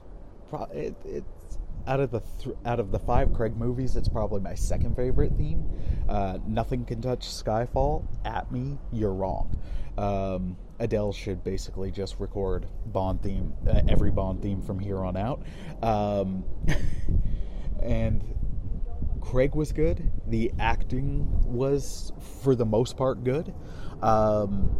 It, 0.72 0.94
it's 1.04 1.58
out 1.86 2.00
of 2.00 2.10
the 2.10 2.20
th- 2.38 2.56
out 2.64 2.80
of 2.80 2.90
the 2.90 2.98
five 2.98 3.32
Craig 3.32 3.56
movies, 3.56 3.96
it's 3.96 4.08
probably 4.08 4.40
my 4.40 4.54
second 4.54 4.96
favorite 4.96 5.32
theme. 5.36 5.68
Uh, 6.08 6.38
Nothing 6.46 6.84
can 6.84 7.00
touch 7.00 7.26
Skyfall. 7.26 8.04
At 8.24 8.50
me, 8.50 8.78
you're 8.92 9.14
wrong. 9.14 9.56
Um, 9.98 10.56
Adele 10.78 11.12
should 11.12 11.42
basically 11.42 11.90
just 11.90 12.20
record 12.20 12.66
Bond 12.86 13.22
theme, 13.22 13.54
uh, 13.66 13.82
every 13.88 14.10
Bond 14.10 14.42
theme 14.42 14.60
from 14.60 14.78
here 14.78 14.98
on 14.98 15.16
out. 15.16 15.42
Um, 15.82 16.44
and 17.82 18.22
Craig 19.20 19.54
was 19.54 19.72
good. 19.72 20.10
The 20.28 20.52
acting 20.58 21.26
was, 21.44 22.12
for 22.42 22.54
the 22.54 22.66
most 22.66 22.96
part, 22.96 23.24
good. 23.24 23.54
Um, 24.02 24.76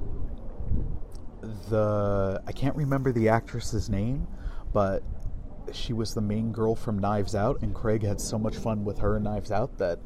the 1.69 2.43
I 2.47 2.53
can't 2.53 2.77
remember 2.77 3.13
the 3.13 3.29
actress's 3.29 3.89
name, 3.89 4.27
but 4.73 5.03
she 5.73 5.93
was 5.93 6.15
the 6.15 6.21
main 6.21 6.53
girl 6.53 6.75
from 6.75 6.99
Knives 6.99 7.35
Out, 7.35 7.61
and 7.63 7.75
Craig 7.75 8.03
had 8.03 8.21
so 8.21 8.39
much 8.39 8.57
fun 8.57 8.85
with 8.85 8.99
her 8.99 9.17
in 9.17 9.25
Knives 9.25 9.51
Out 9.51 9.79
that 9.79 9.99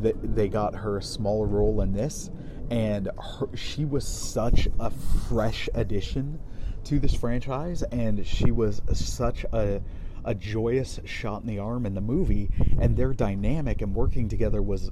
they 0.00 0.48
got 0.48 0.74
her 0.74 0.98
a 0.98 1.02
smaller 1.02 1.46
role 1.46 1.80
in 1.80 1.92
this, 1.92 2.30
and 2.70 3.10
her, 3.18 3.48
she 3.56 3.84
was 3.84 4.06
such 4.06 4.68
a 4.78 4.90
fresh 4.90 5.68
addition 5.74 6.38
to 6.84 6.98
this 6.98 7.14
franchise, 7.14 7.82
and 7.84 8.26
she 8.26 8.50
was 8.50 8.80
such 8.92 9.44
a 9.52 9.82
a 10.24 10.34
joyous 10.34 11.00
shot 11.04 11.40
in 11.40 11.46
the 11.46 11.58
arm 11.58 11.86
in 11.86 11.94
the 11.94 12.00
movie, 12.00 12.50
and 12.78 12.96
their 12.96 13.14
dynamic 13.14 13.80
and 13.80 13.94
working 13.94 14.28
together 14.28 14.60
was 14.60 14.90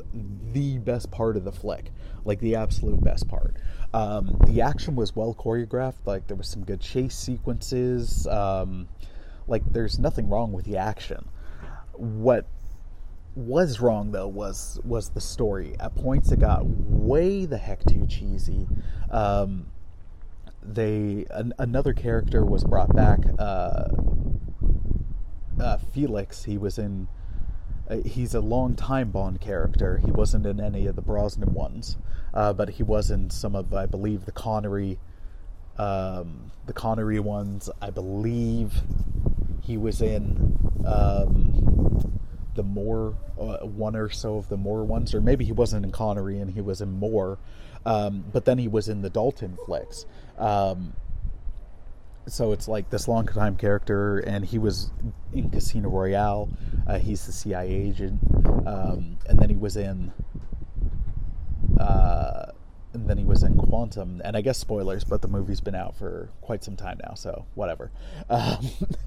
the 0.52 0.78
best 0.78 1.10
part 1.10 1.36
of 1.36 1.44
the 1.44 1.52
flick, 1.52 1.90
like 2.24 2.40
the 2.40 2.54
absolute 2.54 3.02
best 3.02 3.28
part. 3.28 3.54
Um, 3.92 4.38
the 4.46 4.62
action 4.62 4.96
was 4.96 5.14
well 5.14 5.34
choreographed, 5.34 6.06
like 6.06 6.26
there 6.26 6.36
was 6.36 6.48
some 6.48 6.64
good 6.64 6.80
chase 6.80 7.14
sequences. 7.14 8.26
Um, 8.26 8.88
like 9.46 9.62
there's 9.72 9.98
nothing 9.98 10.28
wrong 10.28 10.52
with 10.52 10.64
the 10.64 10.76
action. 10.76 11.28
What 11.92 12.46
was 13.34 13.80
wrong 13.80 14.12
though 14.12 14.28
was 14.28 14.80
was 14.84 15.10
the 15.10 15.20
story. 15.20 15.76
At 15.78 15.94
points 15.94 16.32
it 16.32 16.40
got 16.40 16.64
way 16.66 17.44
the 17.44 17.58
heck 17.58 17.84
too 17.84 18.06
cheesy. 18.06 18.66
Um, 19.10 19.66
they 20.62 21.26
an, 21.30 21.52
another 21.58 21.92
character 21.92 22.44
was 22.44 22.64
brought 22.64 22.94
back. 22.94 23.20
Uh, 23.38 23.88
uh, 25.60 25.76
Felix, 25.92 26.44
he 26.44 26.58
was 26.58 26.78
in. 26.78 27.08
Uh, 27.88 27.98
he's 27.98 28.34
a 28.34 28.40
long 28.40 28.74
time 28.74 29.10
Bond 29.10 29.40
character. 29.40 29.98
He 29.98 30.10
wasn't 30.10 30.44
in 30.44 30.60
any 30.60 30.86
of 30.86 30.96
the 30.96 31.02
Brosnan 31.02 31.54
ones, 31.54 31.96
uh, 32.34 32.52
but 32.52 32.70
he 32.70 32.82
was 32.82 33.10
in 33.10 33.30
some 33.30 33.54
of, 33.54 33.72
I 33.72 33.86
believe, 33.86 34.24
the 34.24 34.32
Connery, 34.32 34.98
um, 35.78 36.50
the 36.66 36.72
Connery 36.72 37.20
ones. 37.20 37.70
I 37.80 37.90
believe 37.90 38.82
he 39.66 39.76
was 39.76 40.00
in 40.00 40.56
um, 40.86 42.20
the 42.54 42.62
Moore 42.62 43.16
uh, 43.38 43.58
one 43.66 43.96
or 43.96 44.08
so 44.10 44.36
of 44.36 44.48
the 44.48 44.56
Moore 44.56 44.84
ones, 44.84 45.14
or 45.14 45.20
maybe 45.20 45.44
he 45.44 45.52
wasn't 45.52 45.84
in 45.84 45.92
Connery 45.92 46.38
and 46.38 46.52
he 46.52 46.60
was 46.60 46.80
in 46.80 46.92
Moore. 46.92 47.38
Um, 47.84 48.24
but 48.32 48.44
then 48.44 48.58
he 48.58 48.68
was 48.68 48.88
in 48.88 49.02
the 49.02 49.10
Dalton 49.10 49.58
flicks. 49.64 50.06
Um, 50.38 50.94
so 52.26 52.52
it's 52.52 52.66
like 52.66 52.90
this 52.90 53.06
long 53.06 53.26
time 53.26 53.56
character, 53.56 54.18
and 54.18 54.44
he 54.44 54.58
was 54.58 54.90
in 55.32 55.50
Casino 55.50 55.88
Royale. 55.88 56.48
Uh, 56.86 56.98
he's 56.98 57.24
the 57.26 57.32
CIA 57.32 57.68
agent, 57.72 58.20
um, 58.66 59.16
and 59.28 59.38
then 59.38 59.48
he 59.48 59.54
was 59.54 59.76
in, 59.76 60.12
uh, 61.78 62.50
and 62.92 63.08
then 63.08 63.18
he 63.18 63.24
was 63.24 63.44
in 63.44 63.56
Quantum. 63.56 64.20
And 64.24 64.36
I 64.36 64.40
guess 64.40 64.58
spoilers, 64.58 65.04
but 65.04 65.22
the 65.22 65.28
movie's 65.28 65.60
been 65.60 65.76
out 65.76 65.96
for 65.96 66.30
quite 66.40 66.64
some 66.64 66.74
time 66.74 66.98
now, 67.06 67.14
so 67.14 67.46
whatever. 67.54 67.92
Um, 68.28 68.70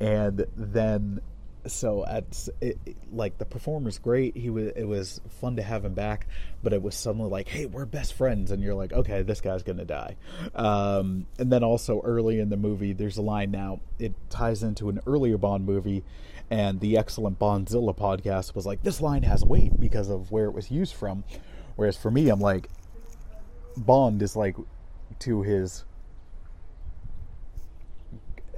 and 0.00 0.46
then 0.56 1.20
so 1.66 2.04
at 2.06 2.48
it, 2.60 2.78
like 3.12 3.38
the 3.38 3.44
performer's 3.44 3.98
great. 3.98 4.36
He 4.36 4.50
was 4.50 4.68
it 4.76 4.84
was 4.84 5.20
fun 5.40 5.56
to 5.56 5.62
have 5.62 5.84
him 5.84 5.94
back 5.94 6.26
but 6.62 6.72
it 6.72 6.82
was 6.82 6.94
suddenly 6.94 7.28
like 7.28 7.48
hey 7.48 7.66
we're 7.66 7.86
best 7.86 8.14
friends. 8.14 8.50
And 8.50 8.62
you're 8.62 8.74
like 8.74 8.92
okay 8.92 9.22
this 9.22 9.40
guy's 9.40 9.62
gonna 9.62 9.84
die. 9.84 10.16
Um, 10.54 11.26
and 11.38 11.52
then 11.52 11.64
also 11.64 12.00
early 12.04 12.40
in 12.40 12.48
the 12.48 12.56
movie 12.56 12.92
there's 12.92 13.16
a 13.16 13.22
line 13.22 13.50
now 13.50 13.80
it 13.98 14.14
ties 14.30 14.62
into 14.62 14.88
an 14.88 15.00
earlier 15.06 15.38
bond 15.38 15.66
movie 15.66 16.04
and 16.50 16.80
the 16.80 16.96
excellent 16.96 17.38
bondzilla 17.38 17.96
podcast 17.96 18.54
was 18.54 18.66
like 18.66 18.82
this 18.82 19.00
line 19.00 19.22
has 19.24 19.44
weight 19.44 19.78
because 19.80 20.08
of 20.08 20.30
where 20.30 20.46
it 20.46 20.52
was 20.52 20.70
used 20.70 20.94
from. 20.94 21.24
Whereas 21.76 21.96
for 21.96 22.10
me 22.10 22.28
i'm 22.28 22.40
like 22.40 22.68
bond 23.76 24.22
is 24.22 24.36
like 24.36 24.56
to 25.18 25.42
his 25.42 25.84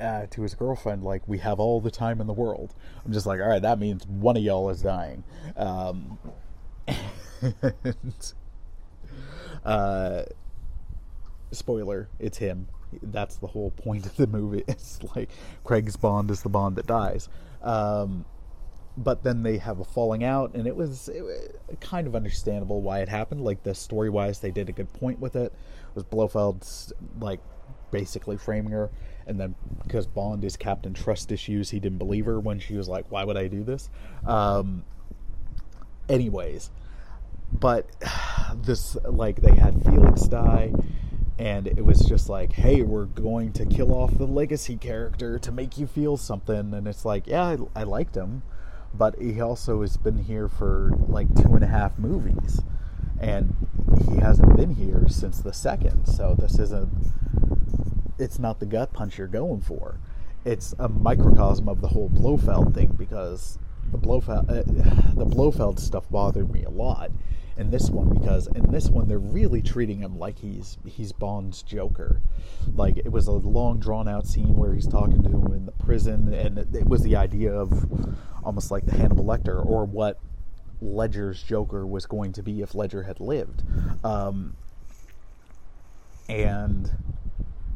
uh, 0.01 0.27
to 0.31 0.43
his 0.43 0.55
girlfriend, 0.55 1.03
like, 1.03 1.23
we 1.27 1.39
have 1.39 1.61
all 1.61 1.81
the 1.81 1.91
time 1.91 2.21
in 2.21 2.27
the 2.27 2.33
world. 2.33 2.75
I'm 3.05 3.13
just 3.13 3.27
like, 3.27 3.41
all 3.41 3.49
right, 3.49 3.63
that 3.63 3.79
means 3.79 4.07
one 4.07 4.37
of 4.37 4.43
y'all 4.43 4.71
is 4.71 4.83
dying. 4.83 5.25
Um, 5.57 6.19
and, 7.53 8.33
uh, 9.65 10.23
spoiler, 11.53 12.09
it's 12.19 12.39
him. 12.39 12.69
That's 13.03 13.37
the 13.37 13.47
whole 13.47 13.71
point 13.71 14.07
of 14.07 14.17
the 14.17 14.27
movie. 14.27 14.65
It's 14.69 15.01
like 15.15 15.31
Craig's 15.65 15.97
Bond 15.97 16.31
is 16.31 16.43
the 16.43 16.49
Bond 16.49 16.77
that 16.77 16.87
dies. 16.87 17.29
Um, 17.63 18.25
but 18.97 19.23
then 19.23 19.43
they 19.43 19.59
have 19.59 19.79
a 19.79 19.85
falling 19.85 20.25
out, 20.25 20.55
and 20.55 20.67
it 20.67 20.75
was, 20.75 21.09
it 21.09 21.81
kind 21.81 22.07
of 22.07 22.17
understandable 22.17 22.83
why 22.83 23.01
it 23.01 23.09
happened. 23.09 23.45
Like 23.45 23.63
the 23.63 23.75
story 23.75 24.11
wise, 24.11 24.41
they 24.41 24.51
did 24.51 24.69
a 24.69 24.73
good 24.73 24.93
point 24.93 25.21
with 25.21 25.37
it. 25.37 25.53
It 25.53 25.95
was 25.95 26.05
Blofeld's 26.05 26.93
like 27.21 27.41
basically 27.91 28.37
framing 28.37 28.73
her 28.73 28.91
and 29.29 29.39
then 29.39 29.55
because 29.83 30.07
Bond 30.07 30.45
is 30.45 30.57
Captain 30.57 30.95
Trust 30.95 31.31
issues, 31.31 31.71
he 31.71 31.81
didn't 31.81 31.99
believe 31.99 32.27
her 32.27 32.41
when 32.41 32.59
she 32.59 32.75
was 32.75 32.89
like, 32.89 33.07
"Why 33.11 33.25
would 33.25 33.37
I 33.37 33.49
do 33.49 33.63
this?" 33.63 33.89
Um, 34.27 34.85
anyways, 36.09 36.71
but 37.53 37.87
this 38.55 38.97
like 39.05 39.41
they 39.41 39.55
had 39.55 39.83
Felix 39.85 40.23
die, 40.23 40.73
and 41.39 41.67
it 41.67 41.85
was 41.85 42.01
just 42.01 42.29
like, 42.29 42.53
"Hey, 42.53 42.83
we're 42.83 43.05
going 43.05 43.53
to 43.55 43.67
kill 43.67 43.93
off 43.93 44.17
the 44.17 44.27
legacy 44.27 44.77
character 44.77 45.39
to 45.39 45.53
make 45.53 45.79
you 45.79 45.87
feel 45.87 46.17
something," 46.17 46.75
and 46.75 46.89
it's 46.89 47.05
like, 47.05 47.27
yeah, 47.27 47.45
I, 47.45 47.81
I 47.81 47.83
liked 47.85 48.17
him, 48.17 48.43
but 48.95 49.21
he 49.21 49.41
also 49.41 49.83
has 49.83 49.97
been 49.97 50.25
here 50.25 50.49
for 50.49 50.93
like 51.07 51.33
two 51.35 51.55
and 51.55 51.63
a 51.63 51.69
half 51.69 51.99
movies 51.99 52.63
and 53.21 53.55
he 54.09 54.17
hasn't 54.21 54.57
been 54.57 54.75
here 54.75 55.07
since 55.09 55.41
the 55.41 55.53
second. 55.53 56.07
So 56.07 56.37
this 56.39 56.59
isn't 56.59 56.89
it's 58.19 58.39
not 58.39 58.61
the 58.61 58.67
gut 58.67 58.93
punch 58.93 59.19
you're 59.19 59.27
going 59.27 59.61
for. 59.61 59.99
It's 60.45 60.75
a 60.79 60.89
microcosm 60.89 61.69
of 61.69 61.81
the 61.81 61.89
whole 61.89 62.09
Blofeld 62.09 62.75
thing 62.75 62.95
because 62.99 63.59
the 63.91 63.99
Blofeld 63.99 64.51
uh, 64.51 64.63
the 65.15 65.25
Blofeld 65.25 65.79
stuff 65.79 66.09
bothered 66.11 66.53
me 66.53 66.65
a 66.65 66.71
lot 66.71 67.11
in 67.57 67.71
this 67.71 67.91
one 67.91 68.09
because 68.09 68.47
in 68.49 68.71
this 68.71 68.89
one 68.89 69.09
they're 69.09 69.19
really 69.19 69.61
treating 69.61 70.01
him 70.01 70.19
like 70.19 70.39
he's 70.39 70.79
he's 70.87 71.13
Bond's 71.13 71.63
Joker. 71.63 72.21
Like 72.75 72.99
it 72.99 73.11
was 73.11 73.27
a 73.27 73.33
long 73.33 73.81
drawn 73.81 74.09
out 74.09 74.27
scene 74.27 74.57
where 74.57 74.73
he's 74.75 74.87
talking 74.87 75.23
to 75.23 75.29
him 75.29 75.53
in 75.53 75.67
the 75.67 75.73
prison 75.73 76.33
and 76.33 76.59
it, 76.59 76.75
it 76.75 76.89
was 76.89 77.03
the 77.03 77.17
idea 77.17 77.53
of 77.53 78.17
almost 78.45 78.71
like 78.71 78.87
the 78.87 78.95
Hannibal 78.95 79.25
Lecter 79.25 79.65
or 79.65 79.85
what 79.85 80.19
Ledger's 80.81 81.43
Joker 81.43 81.85
was 81.85 82.07
going 82.07 82.33
to 82.35 82.43
be 82.43 82.63
if 82.63 82.75
Ledger 82.75 83.03
had 83.03 83.19
lived. 83.21 83.65
Um, 84.05 84.55
and 86.29 86.91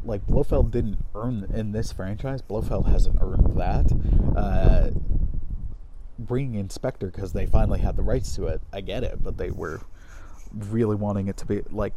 like 0.04 0.26
Blofeld 0.26 0.70
didn't 0.70 0.98
earn 1.14 1.50
in 1.54 1.72
this 1.72 1.92
franchise. 1.92 2.42
Blofeld 2.42 2.86
hasn't 2.86 3.18
earned 3.20 3.56
that. 3.58 3.86
Uh, 4.36 4.90
bringing 6.18 6.54
in 6.54 6.70
Spectre 6.70 7.06
because 7.06 7.32
they 7.32 7.46
finally 7.46 7.80
had 7.80 7.96
the 7.96 8.02
rights 8.02 8.34
to 8.36 8.46
it. 8.46 8.60
I 8.72 8.80
get 8.80 9.04
it, 9.04 9.22
but 9.22 9.36
they 9.36 9.50
were 9.50 9.80
really 10.52 10.96
wanting 10.96 11.28
it 11.28 11.36
to 11.38 11.46
be 11.46 11.62
like 11.70 11.94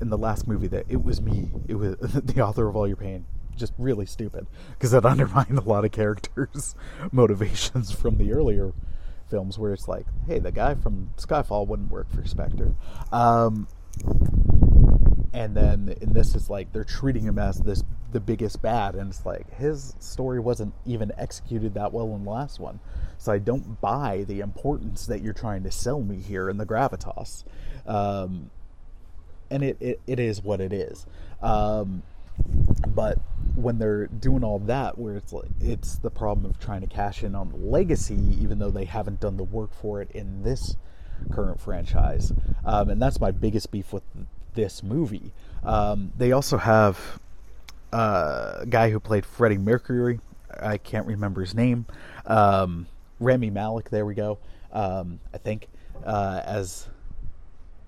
in 0.00 0.10
the 0.10 0.18
last 0.18 0.46
movie 0.46 0.66
that 0.68 0.86
it 0.88 1.02
was 1.02 1.20
me. 1.20 1.50
It 1.68 1.74
was 1.74 1.96
the 2.00 2.40
author 2.40 2.68
of 2.68 2.76
all 2.76 2.86
your 2.86 2.96
pain. 2.96 3.26
Just 3.56 3.72
really 3.78 4.06
stupid 4.06 4.46
because 4.72 4.94
it 4.94 5.04
undermined 5.04 5.58
a 5.58 5.62
lot 5.62 5.84
of 5.84 5.92
characters' 5.92 6.74
motivations 7.12 7.90
from 7.90 8.16
the 8.16 8.32
earlier 8.32 8.72
films, 9.28 9.58
where 9.58 9.72
it's 9.72 9.86
like, 9.86 10.06
hey, 10.26 10.38
the 10.38 10.50
guy 10.50 10.74
from 10.74 11.12
Skyfall 11.16 11.66
wouldn't 11.66 11.90
work 11.90 12.10
for 12.10 12.26
Spectre. 12.26 12.74
Um, 13.12 13.68
and 15.32 15.56
then 15.56 15.94
in 16.00 16.12
this 16.12 16.34
it's 16.34 16.50
like 16.50 16.72
they're 16.72 16.84
treating 16.84 17.22
him 17.22 17.38
as 17.38 17.58
this 17.58 17.84
the 18.12 18.20
biggest 18.20 18.60
bad. 18.62 18.94
And 18.94 19.10
it's 19.10 19.24
like 19.24 19.52
his 19.54 19.94
story 19.98 20.40
wasn't 20.40 20.74
even 20.84 21.12
executed 21.16 21.74
that 21.74 21.92
well 21.92 22.14
in 22.14 22.24
the 22.24 22.30
last 22.30 22.58
one. 22.58 22.80
So 23.18 23.32
i 23.32 23.38
don't 23.38 23.80
buy 23.80 24.24
the 24.26 24.40
importance 24.40 25.06
that 25.06 25.22
you're 25.22 25.32
trying 25.32 25.62
to 25.64 25.70
sell 25.70 26.00
me 26.00 26.16
here 26.16 26.48
in 26.48 26.56
the 26.56 26.66
gravitas. 26.66 27.44
Um, 27.86 28.50
and 29.50 29.62
it, 29.62 29.76
it, 29.80 30.00
it 30.06 30.18
is 30.18 30.42
what 30.42 30.60
it 30.60 30.72
is. 30.72 31.06
Um, 31.42 32.02
but 32.86 33.18
when 33.54 33.78
they're 33.78 34.06
doing 34.06 34.42
all 34.42 34.58
that 34.60 34.96
where 34.96 35.16
it's 35.16 35.32
like 35.32 35.48
it's 35.60 35.96
the 35.96 36.10
problem 36.10 36.46
of 36.46 36.58
trying 36.58 36.80
to 36.80 36.86
cash 36.86 37.22
in 37.22 37.34
on 37.34 37.52
legacy 37.70 38.18
even 38.40 38.58
though 38.58 38.70
they 38.70 38.86
haven't 38.86 39.20
done 39.20 39.36
the 39.36 39.44
work 39.44 39.74
for 39.74 40.00
it 40.00 40.10
in 40.12 40.42
this 40.42 40.76
current 41.30 41.60
franchise. 41.60 42.32
Um, 42.64 42.88
and 42.88 43.02
that's 43.02 43.20
my 43.20 43.30
biggest 43.30 43.70
beef 43.70 43.92
with 43.92 44.04
this 44.54 44.82
movie. 44.82 45.32
Um, 45.64 46.12
they 46.16 46.32
also 46.32 46.56
have 46.56 47.20
a 47.92 48.66
guy 48.68 48.90
who 48.90 49.00
played 49.00 49.26
Freddie 49.26 49.58
Mercury. 49.58 50.20
I 50.60 50.78
can't 50.78 51.06
remember 51.06 51.40
his 51.40 51.54
name. 51.54 51.86
Um, 52.26 52.86
Rami 53.18 53.50
Malek. 53.50 53.90
There 53.90 54.06
we 54.06 54.14
go. 54.14 54.38
Um, 54.72 55.20
I 55.34 55.38
think 55.38 55.68
uh, 56.04 56.40
as 56.44 56.88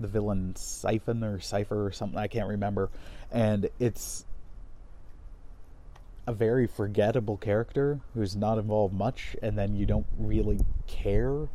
the 0.03 0.09
villain 0.09 0.55
Siphon 0.57 1.25
or 1.25 1.41
Cipher 1.41 1.87
or 1.87 1.93
something. 1.93 2.19
I 2.19 2.27
can't 2.27 2.49
remember. 2.49 2.91
And 3.31 3.71
it's 3.79 4.27
a 6.27 6.33
very 6.33 6.67
forgettable 6.67 7.37
character 7.37 8.01
who's 8.15 8.37
not 8.37 8.59
involved 8.59 8.95
much, 8.95 9.35
and 9.43 9.57
then 9.57 9.75
you 9.75 9.87
don't 9.87 10.07
really 10.19 10.61
care. 10.87 11.49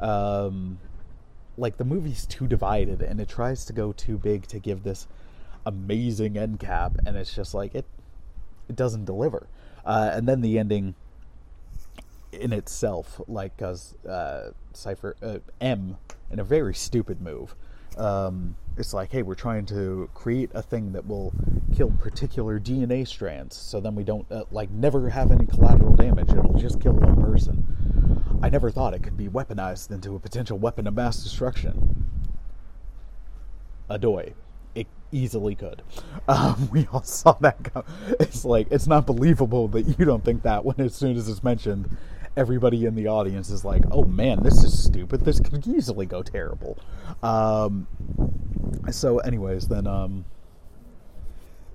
Um, 0.00 0.78
like 1.58 1.76
the 1.76 1.84
movie's 1.84 2.24
too 2.26 2.46
divided 2.46 3.02
and 3.02 3.20
it 3.20 3.28
tries 3.28 3.64
to 3.66 3.72
go 3.72 3.92
too 3.92 4.16
big 4.16 4.46
to 4.46 4.58
give 4.58 4.82
this 4.82 5.06
amazing 5.66 6.38
end 6.38 6.60
cap 6.60 6.96
and 7.04 7.16
it's 7.16 7.34
just 7.34 7.52
like 7.52 7.74
it 7.74 7.84
it 8.68 8.76
doesn't 8.76 9.06
deliver. 9.06 9.46
Uh, 9.84 10.10
and 10.12 10.28
then 10.28 10.42
the 10.42 10.58
ending 10.58 10.94
in 12.32 12.52
itself 12.52 13.20
like 13.26 13.56
because 13.56 13.94
uh, 14.06 14.50
cipher 14.72 15.16
uh, 15.22 15.38
m 15.60 15.96
in 16.30 16.38
a 16.38 16.44
very 16.44 16.74
stupid 16.74 17.20
move. 17.20 17.54
Um, 17.96 18.56
it's 18.76 18.94
like 18.94 19.10
hey 19.10 19.22
we're 19.22 19.34
trying 19.34 19.66
to 19.66 20.08
create 20.14 20.50
a 20.54 20.62
thing 20.62 20.92
that 20.92 21.06
will 21.06 21.32
kill 21.74 21.90
particular 21.90 22.60
dna 22.60 23.06
strands 23.06 23.56
so 23.56 23.80
then 23.80 23.96
we 23.96 24.04
don't 24.04 24.30
uh, 24.30 24.44
like 24.52 24.70
never 24.70 25.08
have 25.10 25.32
any 25.32 25.46
collateral 25.46 25.96
damage. 25.96 26.30
It'll 26.30 26.54
just 26.54 26.80
kill 26.80 26.92
one 26.92 27.20
person 27.20 27.97
I 28.42 28.50
never 28.50 28.70
thought 28.70 28.94
it 28.94 29.02
could 29.02 29.16
be 29.16 29.28
weaponized 29.28 29.90
into 29.90 30.14
a 30.14 30.18
potential 30.18 30.58
weapon 30.58 30.86
of 30.86 30.94
mass 30.94 31.22
destruction. 31.22 32.06
Adoy. 33.90 34.34
It 34.74 34.86
easily 35.12 35.54
could. 35.54 35.82
Um, 36.28 36.68
we 36.70 36.86
all 36.92 37.02
saw 37.02 37.32
that 37.40 37.72
go. 37.72 37.84
It's 38.20 38.44
like, 38.44 38.68
it's 38.70 38.86
not 38.86 39.06
believable 39.06 39.66
that 39.68 39.98
you 39.98 40.04
don't 40.04 40.22
think 40.22 40.42
that 40.42 40.62
when 40.62 40.78
as 40.78 40.94
soon 40.94 41.16
as 41.16 41.26
it's 41.26 41.42
mentioned, 41.42 41.96
everybody 42.36 42.84
in 42.84 42.94
the 42.94 43.06
audience 43.06 43.48
is 43.48 43.64
like, 43.64 43.82
oh 43.90 44.04
man, 44.04 44.42
this 44.42 44.62
is 44.62 44.84
stupid. 44.84 45.22
This 45.24 45.40
could 45.40 45.66
easily 45.66 46.04
go 46.04 46.22
terrible. 46.22 46.76
Um, 47.22 47.86
so, 48.90 49.20
anyways, 49.20 49.68
then, 49.68 49.86
um, 49.86 50.26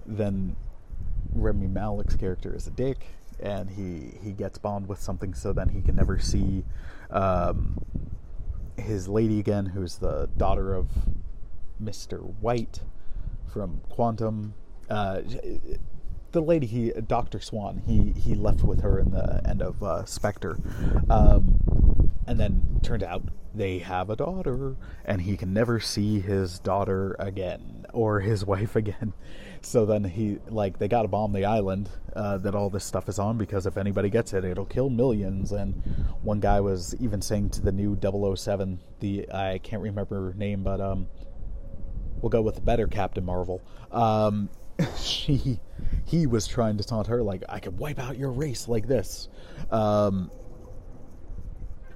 then 0.06 0.56
Rami 1.34 1.66
Malek's 1.66 2.16
character 2.16 2.56
is 2.56 2.68
a 2.68 2.72
dick 2.72 3.08
and 3.44 3.70
he 3.70 4.18
he 4.24 4.32
gets 4.32 4.58
Bond 4.58 4.88
with 4.88 5.00
something 5.00 5.34
so 5.36 5.54
then 5.54 5.70
he 5.70 5.82
can 5.82 5.96
never 5.96 6.18
see 6.18 6.64
um, 7.12 7.78
his 8.78 9.08
lady 9.08 9.40
again, 9.40 9.68
who's 9.68 9.98
the 9.98 10.30
daughter 10.38 10.74
of 10.74 10.88
Mister 11.80 12.18
White 12.18 12.80
from 13.46 13.82
Quantum. 13.90 14.56
Uh, 14.90 15.22
the 16.32 16.42
lady 16.42 16.66
he 16.66 16.92
Doctor 17.08 17.40
Swann 17.40 17.84
he 17.86 18.20
he 18.20 18.34
left 18.34 18.64
with 18.64 18.82
her 18.82 18.98
in 18.98 19.12
the 19.12 19.42
end 19.48 19.62
of 19.62 19.84
uh, 19.84 20.06
Spectre, 20.06 20.58
um, 21.10 22.12
and 22.26 22.40
then 22.40 22.80
turned 22.82 23.04
out 23.04 23.24
they 23.56 23.80
have 23.80 24.10
a 24.10 24.16
daughter, 24.16 24.76
and 25.06 25.22
he 25.22 25.38
can 25.38 25.54
never 25.54 25.80
see 25.80 26.20
his 26.20 26.60
daughter 26.60 27.16
again 27.20 27.86
or 27.94 28.20
his 28.20 28.46
wife 28.54 28.76
again. 28.76 29.14
So 29.62 29.86
then 29.86 30.04
he 30.04 30.40
like 30.50 30.78
they 30.80 30.88
got 30.88 31.04
to 31.04 31.08
bomb 31.08 31.32
the 31.32 31.46
island 31.46 31.90
uh, 32.16 32.38
that 32.40 32.54
all 32.54 32.70
this 32.70 32.84
stuff 32.84 33.08
is 33.08 33.18
on 33.18 33.38
because 33.38 33.66
if 33.66 33.78
anybody 33.78 34.10
gets 34.10 34.34
it, 34.34 34.44
it'll 34.44 34.66
kill 34.66 34.90
millions. 34.90 35.52
And 35.52 35.76
one 36.22 36.40
guy 36.40 36.60
was 36.60 36.96
even 37.00 37.22
saying 37.22 37.52
to 37.52 37.62
the 37.62 37.72
new 37.72 37.98
007, 38.02 38.80
the 39.00 39.32
I 39.32 39.60
can't 39.60 39.82
remember 39.82 40.32
her 40.32 40.34
name, 40.34 40.64
but 40.64 40.82
um, 40.82 41.08
we'll 42.22 42.30
go 42.30 42.42
with 42.42 42.56
the 42.56 42.62
better 42.62 42.88
Captain 42.88 43.24
Marvel. 43.24 43.62
Um, 43.92 44.50
she 44.98 45.60
he 46.06 46.28
was 46.28 46.48
trying 46.48 46.78
to 46.78 46.84
taunt 46.84 47.08
her 47.08 47.22
like 47.24 47.44
I 47.48 47.60
could 47.60 47.78
wipe 47.78 48.00
out 48.00 48.18
your 48.18 48.32
race 48.32 48.68
like 48.68 48.88
this. 48.88 49.30
Um, 49.72 50.30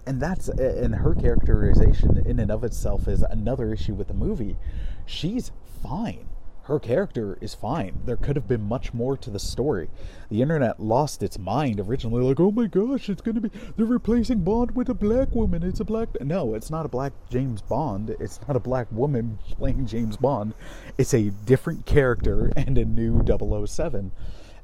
and 0.07 0.21
that's 0.21 0.47
and 0.47 0.95
her 0.95 1.13
characterization 1.13 2.23
in 2.25 2.39
and 2.39 2.49
of 2.49 2.63
itself 2.63 3.07
is 3.07 3.21
another 3.23 3.73
issue 3.73 3.93
with 3.93 4.07
the 4.07 4.13
movie. 4.13 4.57
She's 5.05 5.51
fine 5.83 6.27
her 6.67 6.79
character 6.79 7.37
is 7.39 7.55
fine. 7.55 8.01
There 8.05 8.17
could 8.17 8.35
have 8.35 8.47
been 8.47 8.63
much 8.63 8.93
more 8.93 9.15
to 9.15 9.29
the 9.29 9.39
story. 9.39 9.89
The 10.29 10.41
internet 10.41 10.81
lost 10.81 11.23
its 11.23 11.39
mind 11.39 11.79
originally, 11.79 12.21
like, 12.21 12.41
oh 12.41 12.51
my 12.51 12.67
gosh, 12.67 13.09
it's 13.09 13.21
gonna 13.21 13.39
be 13.39 13.51
they're 13.77 13.85
replacing 13.85 14.39
Bond 14.39 14.75
with 14.75 14.89
a 14.89 14.93
black 14.93 15.33
woman. 15.33 15.63
It's 15.63 15.79
a 15.79 15.85
black 15.85 16.09
no, 16.19 16.55
it's 16.55 16.69
not 16.69 16.85
a 16.85 16.89
black 16.89 17.13
James 17.29 17.61
Bond. 17.61 18.09
It's 18.19 18.41
not 18.45 18.57
a 18.57 18.59
black 18.59 18.91
woman 18.91 19.39
playing 19.51 19.85
James 19.85 20.17
Bond. 20.17 20.53
It's 20.97 21.13
a 21.13 21.31
different 21.45 21.85
character 21.85 22.51
and 22.57 22.77
a 22.77 22.83
new 22.83 23.23
007. 23.25 24.11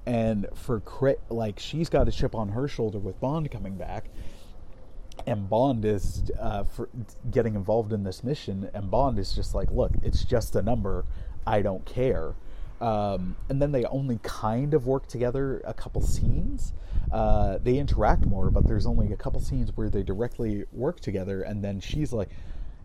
And 0.06 0.48
for 0.54 0.82
like 1.30 1.58
she's 1.58 1.88
got 1.88 2.10
a 2.10 2.12
chip 2.12 2.36
on 2.36 2.50
her 2.50 2.68
shoulder 2.68 3.00
with 3.00 3.22
Bond 3.22 3.50
coming 3.50 3.78
back 3.78 4.10
and 5.26 5.50
Bond 5.50 5.86
is 5.86 6.32
uh, 6.40 6.64
getting 7.32 7.56
involved 7.56 7.94
in 7.94 8.04
this 8.04 8.24
mission, 8.24 8.70
and 8.74 8.90
Bond 8.90 9.20
is 9.20 9.34
just 9.34 9.56
like, 9.56 9.72
look, 9.72 9.92
it's 10.02 10.24
just 10.24 10.56
a 10.56 10.62
number. 10.62 11.06
I 11.46 11.62
don't 11.62 11.86
care. 11.86 12.34
Um, 12.82 13.38
and 13.48 13.62
then 13.62 13.72
they 13.72 13.86
only 13.86 14.20
kind 14.24 14.74
of 14.74 14.86
work 14.86 15.08
together 15.08 15.62
a 15.66 15.74
couple 15.74 16.02
scenes. 16.02 16.74
Uh, 17.12 17.58
they 17.64 17.78
interact 17.78 18.26
more, 18.26 18.52
but 18.52 18.68
there's 18.68 18.86
only 18.86 19.14
a 19.14 19.16
couple 19.16 19.40
scenes 19.40 19.72
where 19.76 19.90
they 19.90 20.04
directly 20.04 20.66
work 20.74 21.00
together. 21.00 21.44
And 21.44 21.64
then 21.64 21.80
she's 21.80 22.12
like, 22.12 22.30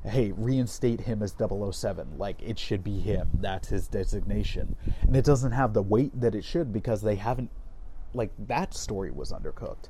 hey, 0.04 0.32
reinstate 0.36 1.00
him 1.00 1.22
as 1.22 1.34
007. 1.36 2.16
Like, 2.16 2.40
it 2.42 2.58
should 2.58 2.84
be 2.84 3.00
him. 3.00 3.28
That's 3.40 3.68
his 3.68 3.88
designation. 3.88 4.76
And 5.02 5.16
it 5.16 5.24
doesn't 5.24 5.52
have 5.52 5.74
the 5.74 5.82
weight 5.82 6.20
that 6.20 6.34
it 6.34 6.44
should 6.44 6.72
because 6.72 7.02
they 7.02 7.16
haven't, 7.16 7.50
like, 8.14 8.30
that 8.46 8.74
story 8.74 9.10
was 9.10 9.32
undercooked. 9.32 9.88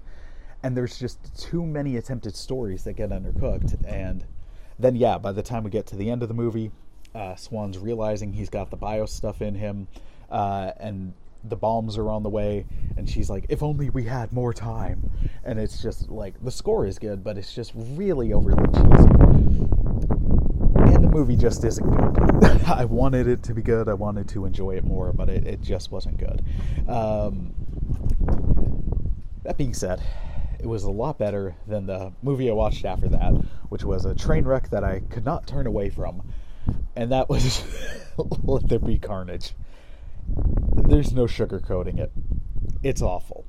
And 0.62 0.76
there's 0.76 0.98
just 0.98 1.18
too 1.40 1.64
many 1.64 1.96
attempted 1.96 2.34
stories 2.34 2.84
that 2.84 2.94
get 2.94 3.10
undercooked. 3.10 3.76
And 3.86 4.24
then, 4.78 4.96
yeah, 4.96 5.18
by 5.18 5.32
the 5.32 5.42
time 5.42 5.64
we 5.64 5.70
get 5.70 5.86
to 5.88 5.96
the 5.96 6.10
end 6.10 6.22
of 6.22 6.28
the 6.28 6.34
movie, 6.34 6.72
uh, 7.14 7.34
Swann's 7.36 7.78
realizing 7.78 8.32
he's 8.32 8.50
got 8.50 8.70
the 8.70 8.76
bio 8.76 9.06
stuff 9.06 9.42
in 9.42 9.54
him, 9.54 9.88
uh, 10.30 10.72
and 10.78 11.12
the 11.44 11.56
bombs 11.56 11.96
are 11.96 12.10
on 12.10 12.22
the 12.22 12.28
way, 12.28 12.66
and 12.96 13.08
she's 13.08 13.30
like, 13.30 13.46
"If 13.48 13.62
only 13.62 13.90
we 13.90 14.04
had 14.04 14.32
more 14.32 14.52
time." 14.52 15.10
And 15.44 15.58
it's 15.58 15.80
just 15.82 16.10
like 16.10 16.34
the 16.42 16.50
score 16.50 16.86
is 16.86 16.98
good, 16.98 17.24
but 17.24 17.38
it's 17.38 17.54
just 17.54 17.72
really 17.74 18.32
overly 18.32 18.66
cheesy, 18.66 19.08
and 20.94 21.04
the 21.04 21.08
movie 21.10 21.36
just 21.36 21.64
isn't 21.64 21.88
good. 21.88 22.62
I 22.66 22.84
wanted 22.84 23.26
it 23.26 23.42
to 23.44 23.54
be 23.54 23.62
good. 23.62 23.88
I 23.88 23.94
wanted 23.94 24.28
to 24.28 24.44
enjoy 24.44 24.76
it 24.76 24.84
more, 24.84 25.12
but 25.12 25.28
it, 25.28 25.46
it 25.46 25.62
just 25.62 25.90
wasn't 25.90 26.18
good. 26.18 26.44
Um, 26.88 27.54
that 29.44 29.56
being 29.56 29.74
said, 29.74 30.02
it 30.58 30.66
was 30.66 30.84
a 30.84 30.90
lot 30.90 31.18
better 31.18 31.54
than 31.66 31.86
the 31.86 32.12
movie 32.22 32.50
I 32.50 32.52
watched 32.52 32.84
after 32.84 33.08
that, 33.08 33.32
which 33.68 33.84
was 33.84 34.04
a 34.04 34.14
train 34.14 34.44
wreck 34.44 34.70
that 34.70 34.84
I 34.84 35.00
could 35.10 35.24
not 35.24 35.46
turn 35.46 35.66
away 35.66 35.90
from 35.90 36.22
and 36.96 37.12
that 37.12 37.28
was 37.28 37.62
Let 38.42 38.68
There 38.68 38.78
Be 38.78 38.98
Carnage. 38.98 39.54
There's 40.74 41.12
no 41.12 41.24
sugarcoating 41.24 41.98
it. 41.98 42.10
It's 42.82 43.02
awful. 43.02 43.44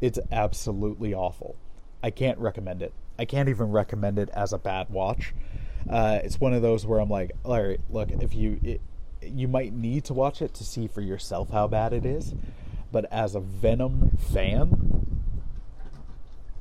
It's 0.00 0.18
absolutely 0.30 1.14
awful. 1.14 1.56
I 2.02 2.10
can't 2.10 2.38
recommend 2.38 2.82
it. 2.82 2.92
I 3.18 3.24
can't 3.24 3.48
even 3.48 3.70
recommend 3.70 4.18
it 4.18 4.30
as 4.30 4.52
a 4.52 4.58
bad 4.58 4.90
watch. 4.90 5.34
Uh, 5.88 6.20
it's 6.22 6.40
one 6.40 6.54
of 6.54 6.62
those 6.62 6.86
where 6.86 7.00
I'm 7.00 7.10
like, 7.10 7.32
all 7.44 7.60
right, 7.60 7.80
look, 7.90 8.10
if 8.10 8.34
you, 8.34 8.60
it, 8.62 8.80
you 9.20 9.48
might 9.48 9.72
need 9.72 10.04
to 10.04 10.14
watch 10.14 10.40
it 10.40 10.54
to 10.54 10.64
see 10.64 10.86
for 10.86 11.00
yourself 11.00 11.50
how 11.50 11.66
bad 11.66 11.92
it 11.92 12.06
is. 12.06 12.34
But 12.90 13.06
as 13.12 13.34
a 13.34 13.40
Venom 13.40 14.16
fan, 14.16 15.11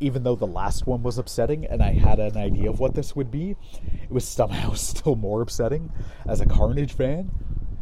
even 0.01 0.23
though 0.23 0.35
the 0.35 0.47
last 0.47 0.87
one 0.87 1.03
was 1.03 1.17
upsetting 1.17 1.65
and 1.65 1.81
I 1.81 1.93
had 1.93 2.19
an 2.19 2.35
idea 2.35 2.69
of 2.69 2.79
what 2.79 2.95
this 2.95 3.15
would 3.15 3.31
be, 3.31 3.55
it 4.03 4.11
was 4.11 4.27
somehow 4.27 4.73
still 4.73 5.15
more 5.15 5.41
upsetting. 5.41 5.91
As 6.27 6.41
a 6.41 6.45
Carnage 6.45 6.93
fan, 6.93 7.31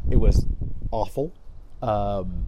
it 0.09 0.17
was 0.17 0.45
awful. 0.91 1.33
Um, 1.81 2.45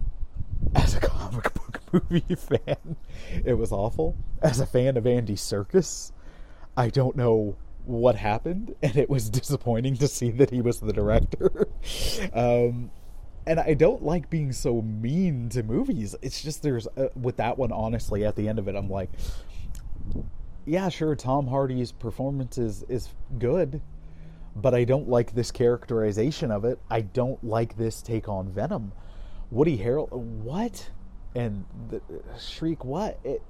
as 0.74 0.94
a 0.94 1.00
comic 1.00 1.52
book 1.54 1.80
movie 2.10 2.34
fan, 2.34 2.96
it 3.44 3.54
was 3.54 3.72
awful. 3.72 4.16
As 4.42 4.60
a 4.60 4.66
fan 4.66 4.96
of 4.96 5.06
Andy 5.06 5.34
Serkis, 5.34 6.12
I 6.76 6.88
don't 6.88 7.16
know 7.16 7.56
what 7.84 8.14
happened, 8.14 8.74
and 8.82 8.96
it 8.96 9.10
was 9.10 9.30
disappointing 9.30 9.96
to 9.96 10.08
see 10.08 10.30
that 10.32 10.50
he 10.50 10.60
was 10.60 10.80
the 10.80 10.92
director. 10.92 11.66
um, 12.32 12.90
and 13.44 13.58
I 13.58 13.74
don't 13.74 14.04
like 14.04 14.30
being 14.30 14.52
so 14.52 14.82
mean 14.82 15.48
to 15.50 15.64
movies. 15.64 16.14
It's 16.22 16.42
just 16.42 16.62
there's 16.62 16.86
uh, 16.96 17.08
with 17.16 17.38
that 17.38 17.58
one 17.58 17.72
honestly 17.72 18.24
at 18.24 18.36
the 18.36 18.48
end 18.48 18.60
of 18.60 18.68
it 18.68 18.76
I'm 18.76 18.88
like 18.88 19.10
yeah, 20.64 20.88
sure 20.88 21.14
Tom 21.16 21.46
Hardy's 21.48 21.92
performance 21.92 22.58
is 22.58 22.84
is 22.88 23.08
good, 23.38 23.80
but 24.54 24.74
I 24.74 24.84
don't 24.84 25.08
like 25.08 25.34
this 25.34 25.50
characterization 25.50 26.50
of 26.50 26.64
it. 26.64 26.78
I 26.90 27.00
don't 27.00 27.42
like 27.42 27.76
this 27.76 28.02
take 28.02 28.28
on 28.28 28.50
Venom. 28.52 28.92
Woody 29.50 29.76
Harrel 29.78 30.08
what? 30.08 30.90
And 31.34 31.64
the, 31.88 32.00
Shriek 32.38 32.84
what? 32.84 33.18
It 33.24 33.42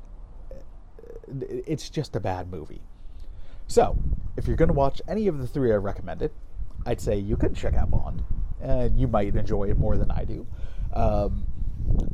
it's 1.66 1.90
just 1.90 2.16
a 2.16 2.20
bad 2.20 2.50
movie. 2.50 2.82
So, 3.66 3.96
if 4.36 4.46
you're 4.46 4.56
going 4.56 4.68
to 4.68 4.74
watch 4.74 5.00
any 5.08 5.28
of 5.28 5.38
the 5.38 5.46
three 5.46 5.72
I 5.72 5.76
recommended, 5.76 6.30
I'd 6.84 7.00
say 7.00 7.16
you 7.16 7.36
could 7.36 7.54
check 7.54 7.74
out 7.74 7.90
Bond, 7.90 8.22
and 8.60 8.98
you 8.98 9.08
might 9.08 9.34
enjoy 9.36 9.70
it 9.70 9.78
more 9.78 9.96
than 9.96 10.10
I 10.10 10.24
do. 10.24 10.46
Um, 10.92 11.46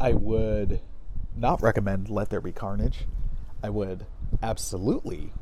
I 0.00 0.12
would 0.12 0.80
not 1.36 1.62
recommend 1.62 2.10
Let 2.10 2.30
There 2.30 2.40
Be 2.40 2.52
Carnage. 2.52 3.06
I 3.62 3.70
would 3.70 4.06
absolutely 4.42 5.32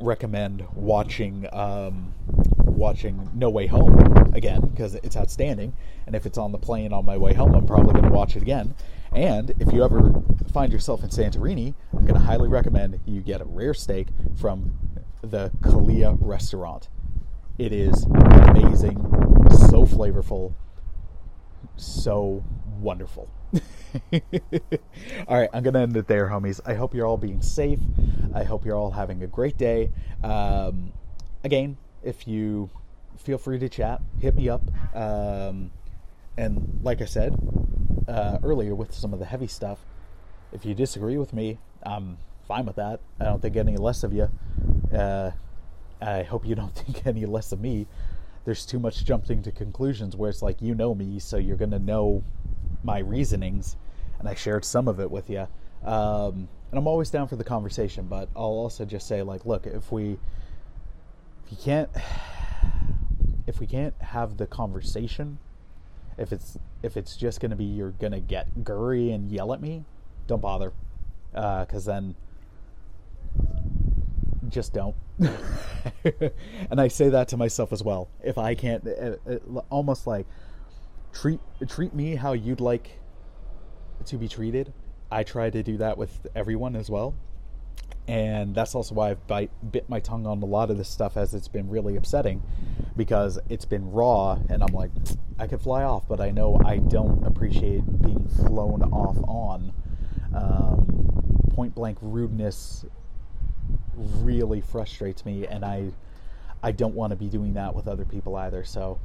recommend 0.00 0.64
watching 0.74 1.48
um, 1.52 2.14
watching 2.58 3.30
No 3.34 3.50
Way 3.50 3.66
Home 3.66 3.98
again 4.34 4.60
because 4.60 4.94
it's 4.96 5.16
outstanding. 5.16 5.74
And 6.06 6.14
if 6.14 6.24
it's 6.26 6.38
on 6.38 6.52
the 6.52 6.58
plane 6.58 6.92
on 6.92 7.04
my 7.04 7.16
way 7.16 7.34
home, 7.34 7.54
I'm 7.54 7.66
probably 7.66 7.92
going 7.92 8.04
to 8.04 8.10
watch 8.10 8.36
it 8.36 8.42
again. 8.42 8.74
And 9.12 9.52
if 9.58 9.72
you 9.72 9.84
ever 9.84 10.22
find 10.52 10.72
yourself 10.72 11.02
in 11.02 11.10
Santorini, 11.10 11.74
I'm 11.92 12.06
going 12.06 12.14
to 12.14 12.26
highly 12.26 12.48
recommend 12.48 13.00
you 13.04 13.20
get 13.20 13.40
a 13.40 13.44
rare 13.44 13.74
steak 13.74 14.08
from 14.38 14.78
the 15.22 15.50
Kalia 15.60 16.16
restaurant. 16.20 16.88
It 17.58 17.72
is 17.72 18.04
amazing, 18.04 18.98
so 19.50 19.84
flavorful, 19.84 20.54
so 21.76 22.44
wonderful. 22.80 23.28
all 25.28 25.38
right, 25.38 25.48
I'm 25.52 25.62
going 25.62 25.74
to 25.74 25.80
end 25.80 25.96
it 25.96 26.06
there, 26.06 26.28
homies. 26.28 26.60
I 26.66 26.74
hope 26.74 26.94
you're 26.94 27.06
all 27.06 27.16
being 27.16 27.40
safe. 27.40 27.80
I 28.34 28.44
hope 28.44 28.64
you're 28.64 28.76
all 28.76 28.90
having 28.90 29.22
a 29.22 29.26
great 29.26 29.56
day. 29.56 29.90
Um, 30.22 30.92
again, 31.44 31.76
if 32.02 32.28
you 32.28 32.70
feel 33.16 33.38
free 33.38 33.58
to 33.58 33.68
chat, 33.68 34.00
hit 34.20 34.34
me 34.34 34.48
up. 34.48 34.62
Um, 34.94 35.70
and 36.36 36.80
like 36.82 37.02
I 37.02 37.06
said 37.06 37.36
uh, 38.06 38.38
earlier 38.42 38.74
with 38.74 38.92
some 38.94 39.12
of 39.12 39.18
the 39.18 39.26
heavy 39.26 39.48
stuff, 39.48 39.78
if 40.52 40.64
you 40.64 40.74
disagree 40.74 41.18
with 41.18 41.32
me, 41.32 41.58
I'm 41.82 42.18
fine 42.46 42.66
with 42.66 42.76
that. 42.76 43.00
I 43.20 43.24
don't 43.24 43.42
think 43.42 43.56
any 43.56 43.76
less 43.76 44.02
of 44.02 44.12
you. 44.12 44.30
Uh, 44.92 45.32
I 46.00 46.22
hope 46.22 46.46
you 46.46 46.54
don't 46.54 46.74
think 46.74 47.06
any 47.06 47.26
less 47.26 47.52
of 47.52 47.60
me. 47.60 47.86
There's 48.44 48.64
too 48.64 48.78
much 48.78 49.04
jumping 49.04 49.42
to 49.42 49.52
conclusions 49.52 50.16
where 50.16 50.30
it's 50.30 50.40
like 50.40 50.62
you 50.62 50.74
know 50.74 50.94
me, 50.94 51.18
so 51.18 51.36
you're 51.36 51.56
gonna 51.56 51.78
know 51.78 52.24
my 52.82 52.98
reasonings, 52.98 53.76
and 54.18 54.28
I 54.28 54.34
shared 54.34 54.64
some 54.64 54.88
of 54.88 55.00
it 55.00 55.10
with 55.10 55.30
you. 55.30 55.46
Um, 55.84 56.48
and 56.70 56.78
I'm 56.78 56.86
always 56.86 57.10
down 57.10 57.28
for 57.28 57.36
the 57.36 57.44
conversation, 57.44 58.06
but 58.08 58.28
I'll 58.36 58.44
also 58.44 58.84
just 58.84 59.06
say 59.06 59.22
like, 59.22 59.46
look, 59.46 59.66
if 59.66 59.90
we 59.90 60.18
if 61.44 61.52
you 61.52 61.56
can't 61.56 61.90
if 63.46 63.60
we 63.60 63.66
can't 63.66 63.94
have 64.00 64.36
the 64.36 64.46
conversation, 64.46 65.38
if 66.18 66.32
it's 66.32 66.58
if 66.82 66.96
it's 66.96 67.16
just 67.16 67.40
gonna 67.40 67.56
be 67.56 67.64
you're 67.64 67.92
gonna 67.92 68.20
get 68.20 68.64
gurry 68.64 69.10
and 69.12 69.32
yell 69.32 69.52
at 69.52 69.60
me, 69.60 69.84
don't 70.26 70.42
bother, 70.42 70.72
because 71.32 71.88
uh, 71.88 71.92
then 71.92 72.14
just 74.48 74.72
don't. 74.72 74.94
and 75.18 76.80
I 76.80 76.88
say 76.88 77.08
that 77.08 77.28
to 77.28 77.36
myself 77.36 77.72
as 77.72 77.82
well. 77.82 78.08
If 78.22 78.38
I 78.38 78.54
can't, 78.54 78.86
it, 78.86 79.20
it, 79.26 79.42
almost 79.70 80.06
like 80.06 80.26
treat 81.20 81.40
treat 81.68 81.94
me 81.94 82.14
how 82.14 82.32
you'd 82.32 82.60
like 82.60 82.98
to 84.06 84.16
be 84.16 84.28
treated. 84.28 84.72
I 85.10 85.22
try 85.24 85.50
to 85.50 85.62
do 85.62 85.78
that 85.78 85.98
with 85.98 86.26
everyone 86.34 86.76
as 86.76 86.90
well. 86.90 87.14
And 88.06 88.54
that's 88.54 88.74
also 88.74 88.94
why 88.94 89.10
I've 89.10 89.26
bite, 89.26 89.50
bit 89.70 89.88
my 89.88 90.00
tongue 90.00 90.26
on 90.26 90.42
a 90.42 90.46
lot 90.46 90.70
of 90.70 90.78
this 90.78 90.88
stuff 90.88 91.16
as 91.16 91.34
it's 91.34 91.48
been 91.48 91.68
really 91.68 91.96
upsetting 91.96 92.42
because 92.96 93.38
it's 93.48 93.64
been 93.64 93.90
raw 93.90 94.38
and 94.48 94.62
I'm 94.62 94.72
like, 94.72 94.90
I 95.38 95.46
could 95.46 95.60
fly 95.60 95.82
off, 95.82 96.08
but 96.08 96.20
I 96.20 96.30
know 96.30 96.58
I 96.64 96.78
don't 96.78 97.26
appreciate 97.26 97.82
being 98.02 98.26
flown 98.28 98.82
off 98.82 99.18
on. 99.28 99.72
Um, 100.34 101.50
point 101.54 101.74
blank 101.74 101.98
rudeness 102.00 102.84
really 103.94 104.60
frustrates 104.60 105.24
me 105.26 105.46
and 105.46 105.64
I 105.64 105.90
I 106.62 106.72
don't 106.72 106.94
want 106.94 107.10
to 107.10 107.16
be 107.16 107.28
doing 107.28 107.54
that 107.54 107.74
with 107.74 107.86
other 107.88 108.04
people 108.04 108.36
either. 108.36 108.64
So 108.64 108.98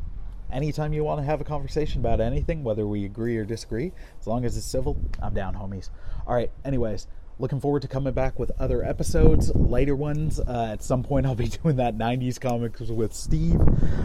anytime 0.54 0.94
you 0.94 1.04
want 1.04 1.20
to 1.20 1.26
have 1.26 1.42
a 1.42 1.44
conversation 1.44 2.00
about 2.00 2.22
anything, 2.22 2.63
whether 2.63 2.88
we 2.88 3.06
agree 3.06 3.36
or 3.38 3.44
disagree, 3.44 3.92
as 4.20 4.28
long 4.28 4.46
as 4.46 4.56
it's 4.56 4.66
civil, 4.66 4.98
I'm 5.22 5.34
down, 5.34 5.56
homies. 5.56 5.89
All 6.28 6.36
right, 6.36 6.52
anyways, 6.63 7.08
looking 7.39 7.60
forward 7.60 7.82
to 7.82 7.88
coming 7.88 8.13
back 8.13 8.39
with 8.39 8.52
other 8.60 8.84
episodes, 8.84 9.54
later 9.56 9.96
ones. 9.96 10.39
Uh, 10.39 10.70
at 10.72 10.84
some 10.84 11.04
point, 11.04 11.26
I'll 11.26 11.36
be 11.36 11.48
doing 11.48 11.76
that 11.78 11.98
90s 11.98 12.39
comics 12.39 12.82
with 12.82 13.13
Steve. 13.13 13.60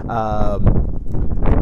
Um, 0.09 0.99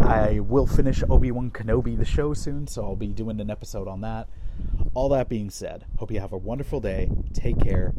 I 0.05 0.41
will 0.41 0.67
finish 0.67 1.03
Obi 1.11 1.33
Wan 1.33 1.51
Kenobi, 1.51 1.99
the 1.99 2.05
show, 2.05 2.33
soon, 2.33 2.67
so 2.67 2.85
I'll 2.85 2.97
be 2.97 3.09
doing 3.09 3.41
an 3.41 3.51
episode 3.51 3.89
on 3.89 4.01
that. 4.03 4.29
All 4.95 5.09
that 5.11 5.29
being 5.29 5.51
said, 5.51 5.85
hope 5.99 6.11
you 6.11 6.21
have 6.21 6.33
a 6.33 6.39
wonderful 6.39 6.81
day. 6.81 7.11
Take 7.35 7.61
care. 7.61 7.93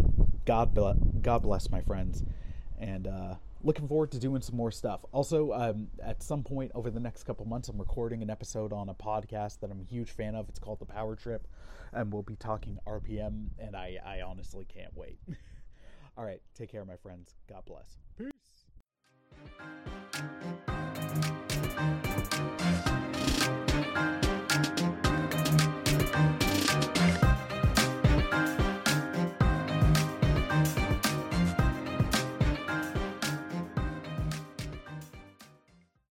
God, 0.45 0.73
be- 0.73 1.19
God 1.21 1.43
bless, 1.43 1.69
my 1.69 1.81
friends. 1.81 2.23
And, 2.79 3.07
uh, 3.07 3.35
looking 3.67 3.87
forward 3.87 4.09
to 4.11 4.17
doing 4.17 4.41
some 4.41 4.55
more 4.55 4.71
stuff. 4.71 5.01
Also, 5.11 5.51
um, 5.51 5.89
at 6.01 6.23
some 6.23 6.41
point 6.41 6.71
over 6.73 6.89
the 6.89 7.01
next 7.01 7.23
couple 7.23 7.45
months, 7.45 7.67
I'm 7.67 7.77
recording 7.77 8.23
an 8.23 8.29
episode 8.29 8.71
on 8.71 8.87
a 8.87 8.93
podcast 8.93 9.59
that 9.59 9.69
I'm 9.69 9.81
a 9.81 9.83
huge 9.83 10.11
fan 10.11 10.35
of. 10.35 10.47
It's 10.47 10.57
called 10.57 10.79
The 10.79 10.85
Power 10.85 11.17
Trip, 11.17 11.45
and 11.91 12.11
we'll 12.11 12.23
be 12.23 12.37
talking 12.37 12.79
RPM, 12.87 13.49
and 13.59 13.75
I, 13.75 13.97
I 14.03 14.21
honestly 14.21 14.65
can't 14.65 14.95
wait. 14.95 15.19
All 16.17 16.23
right, 16.23 16.41
take 16.55 16.71
care, 16.71 16.85
my 16.85 16.95
friends. 16.95 17.35
God 17.47 17.63
bless. 17.65 17.97
Peace. 18.17 18.31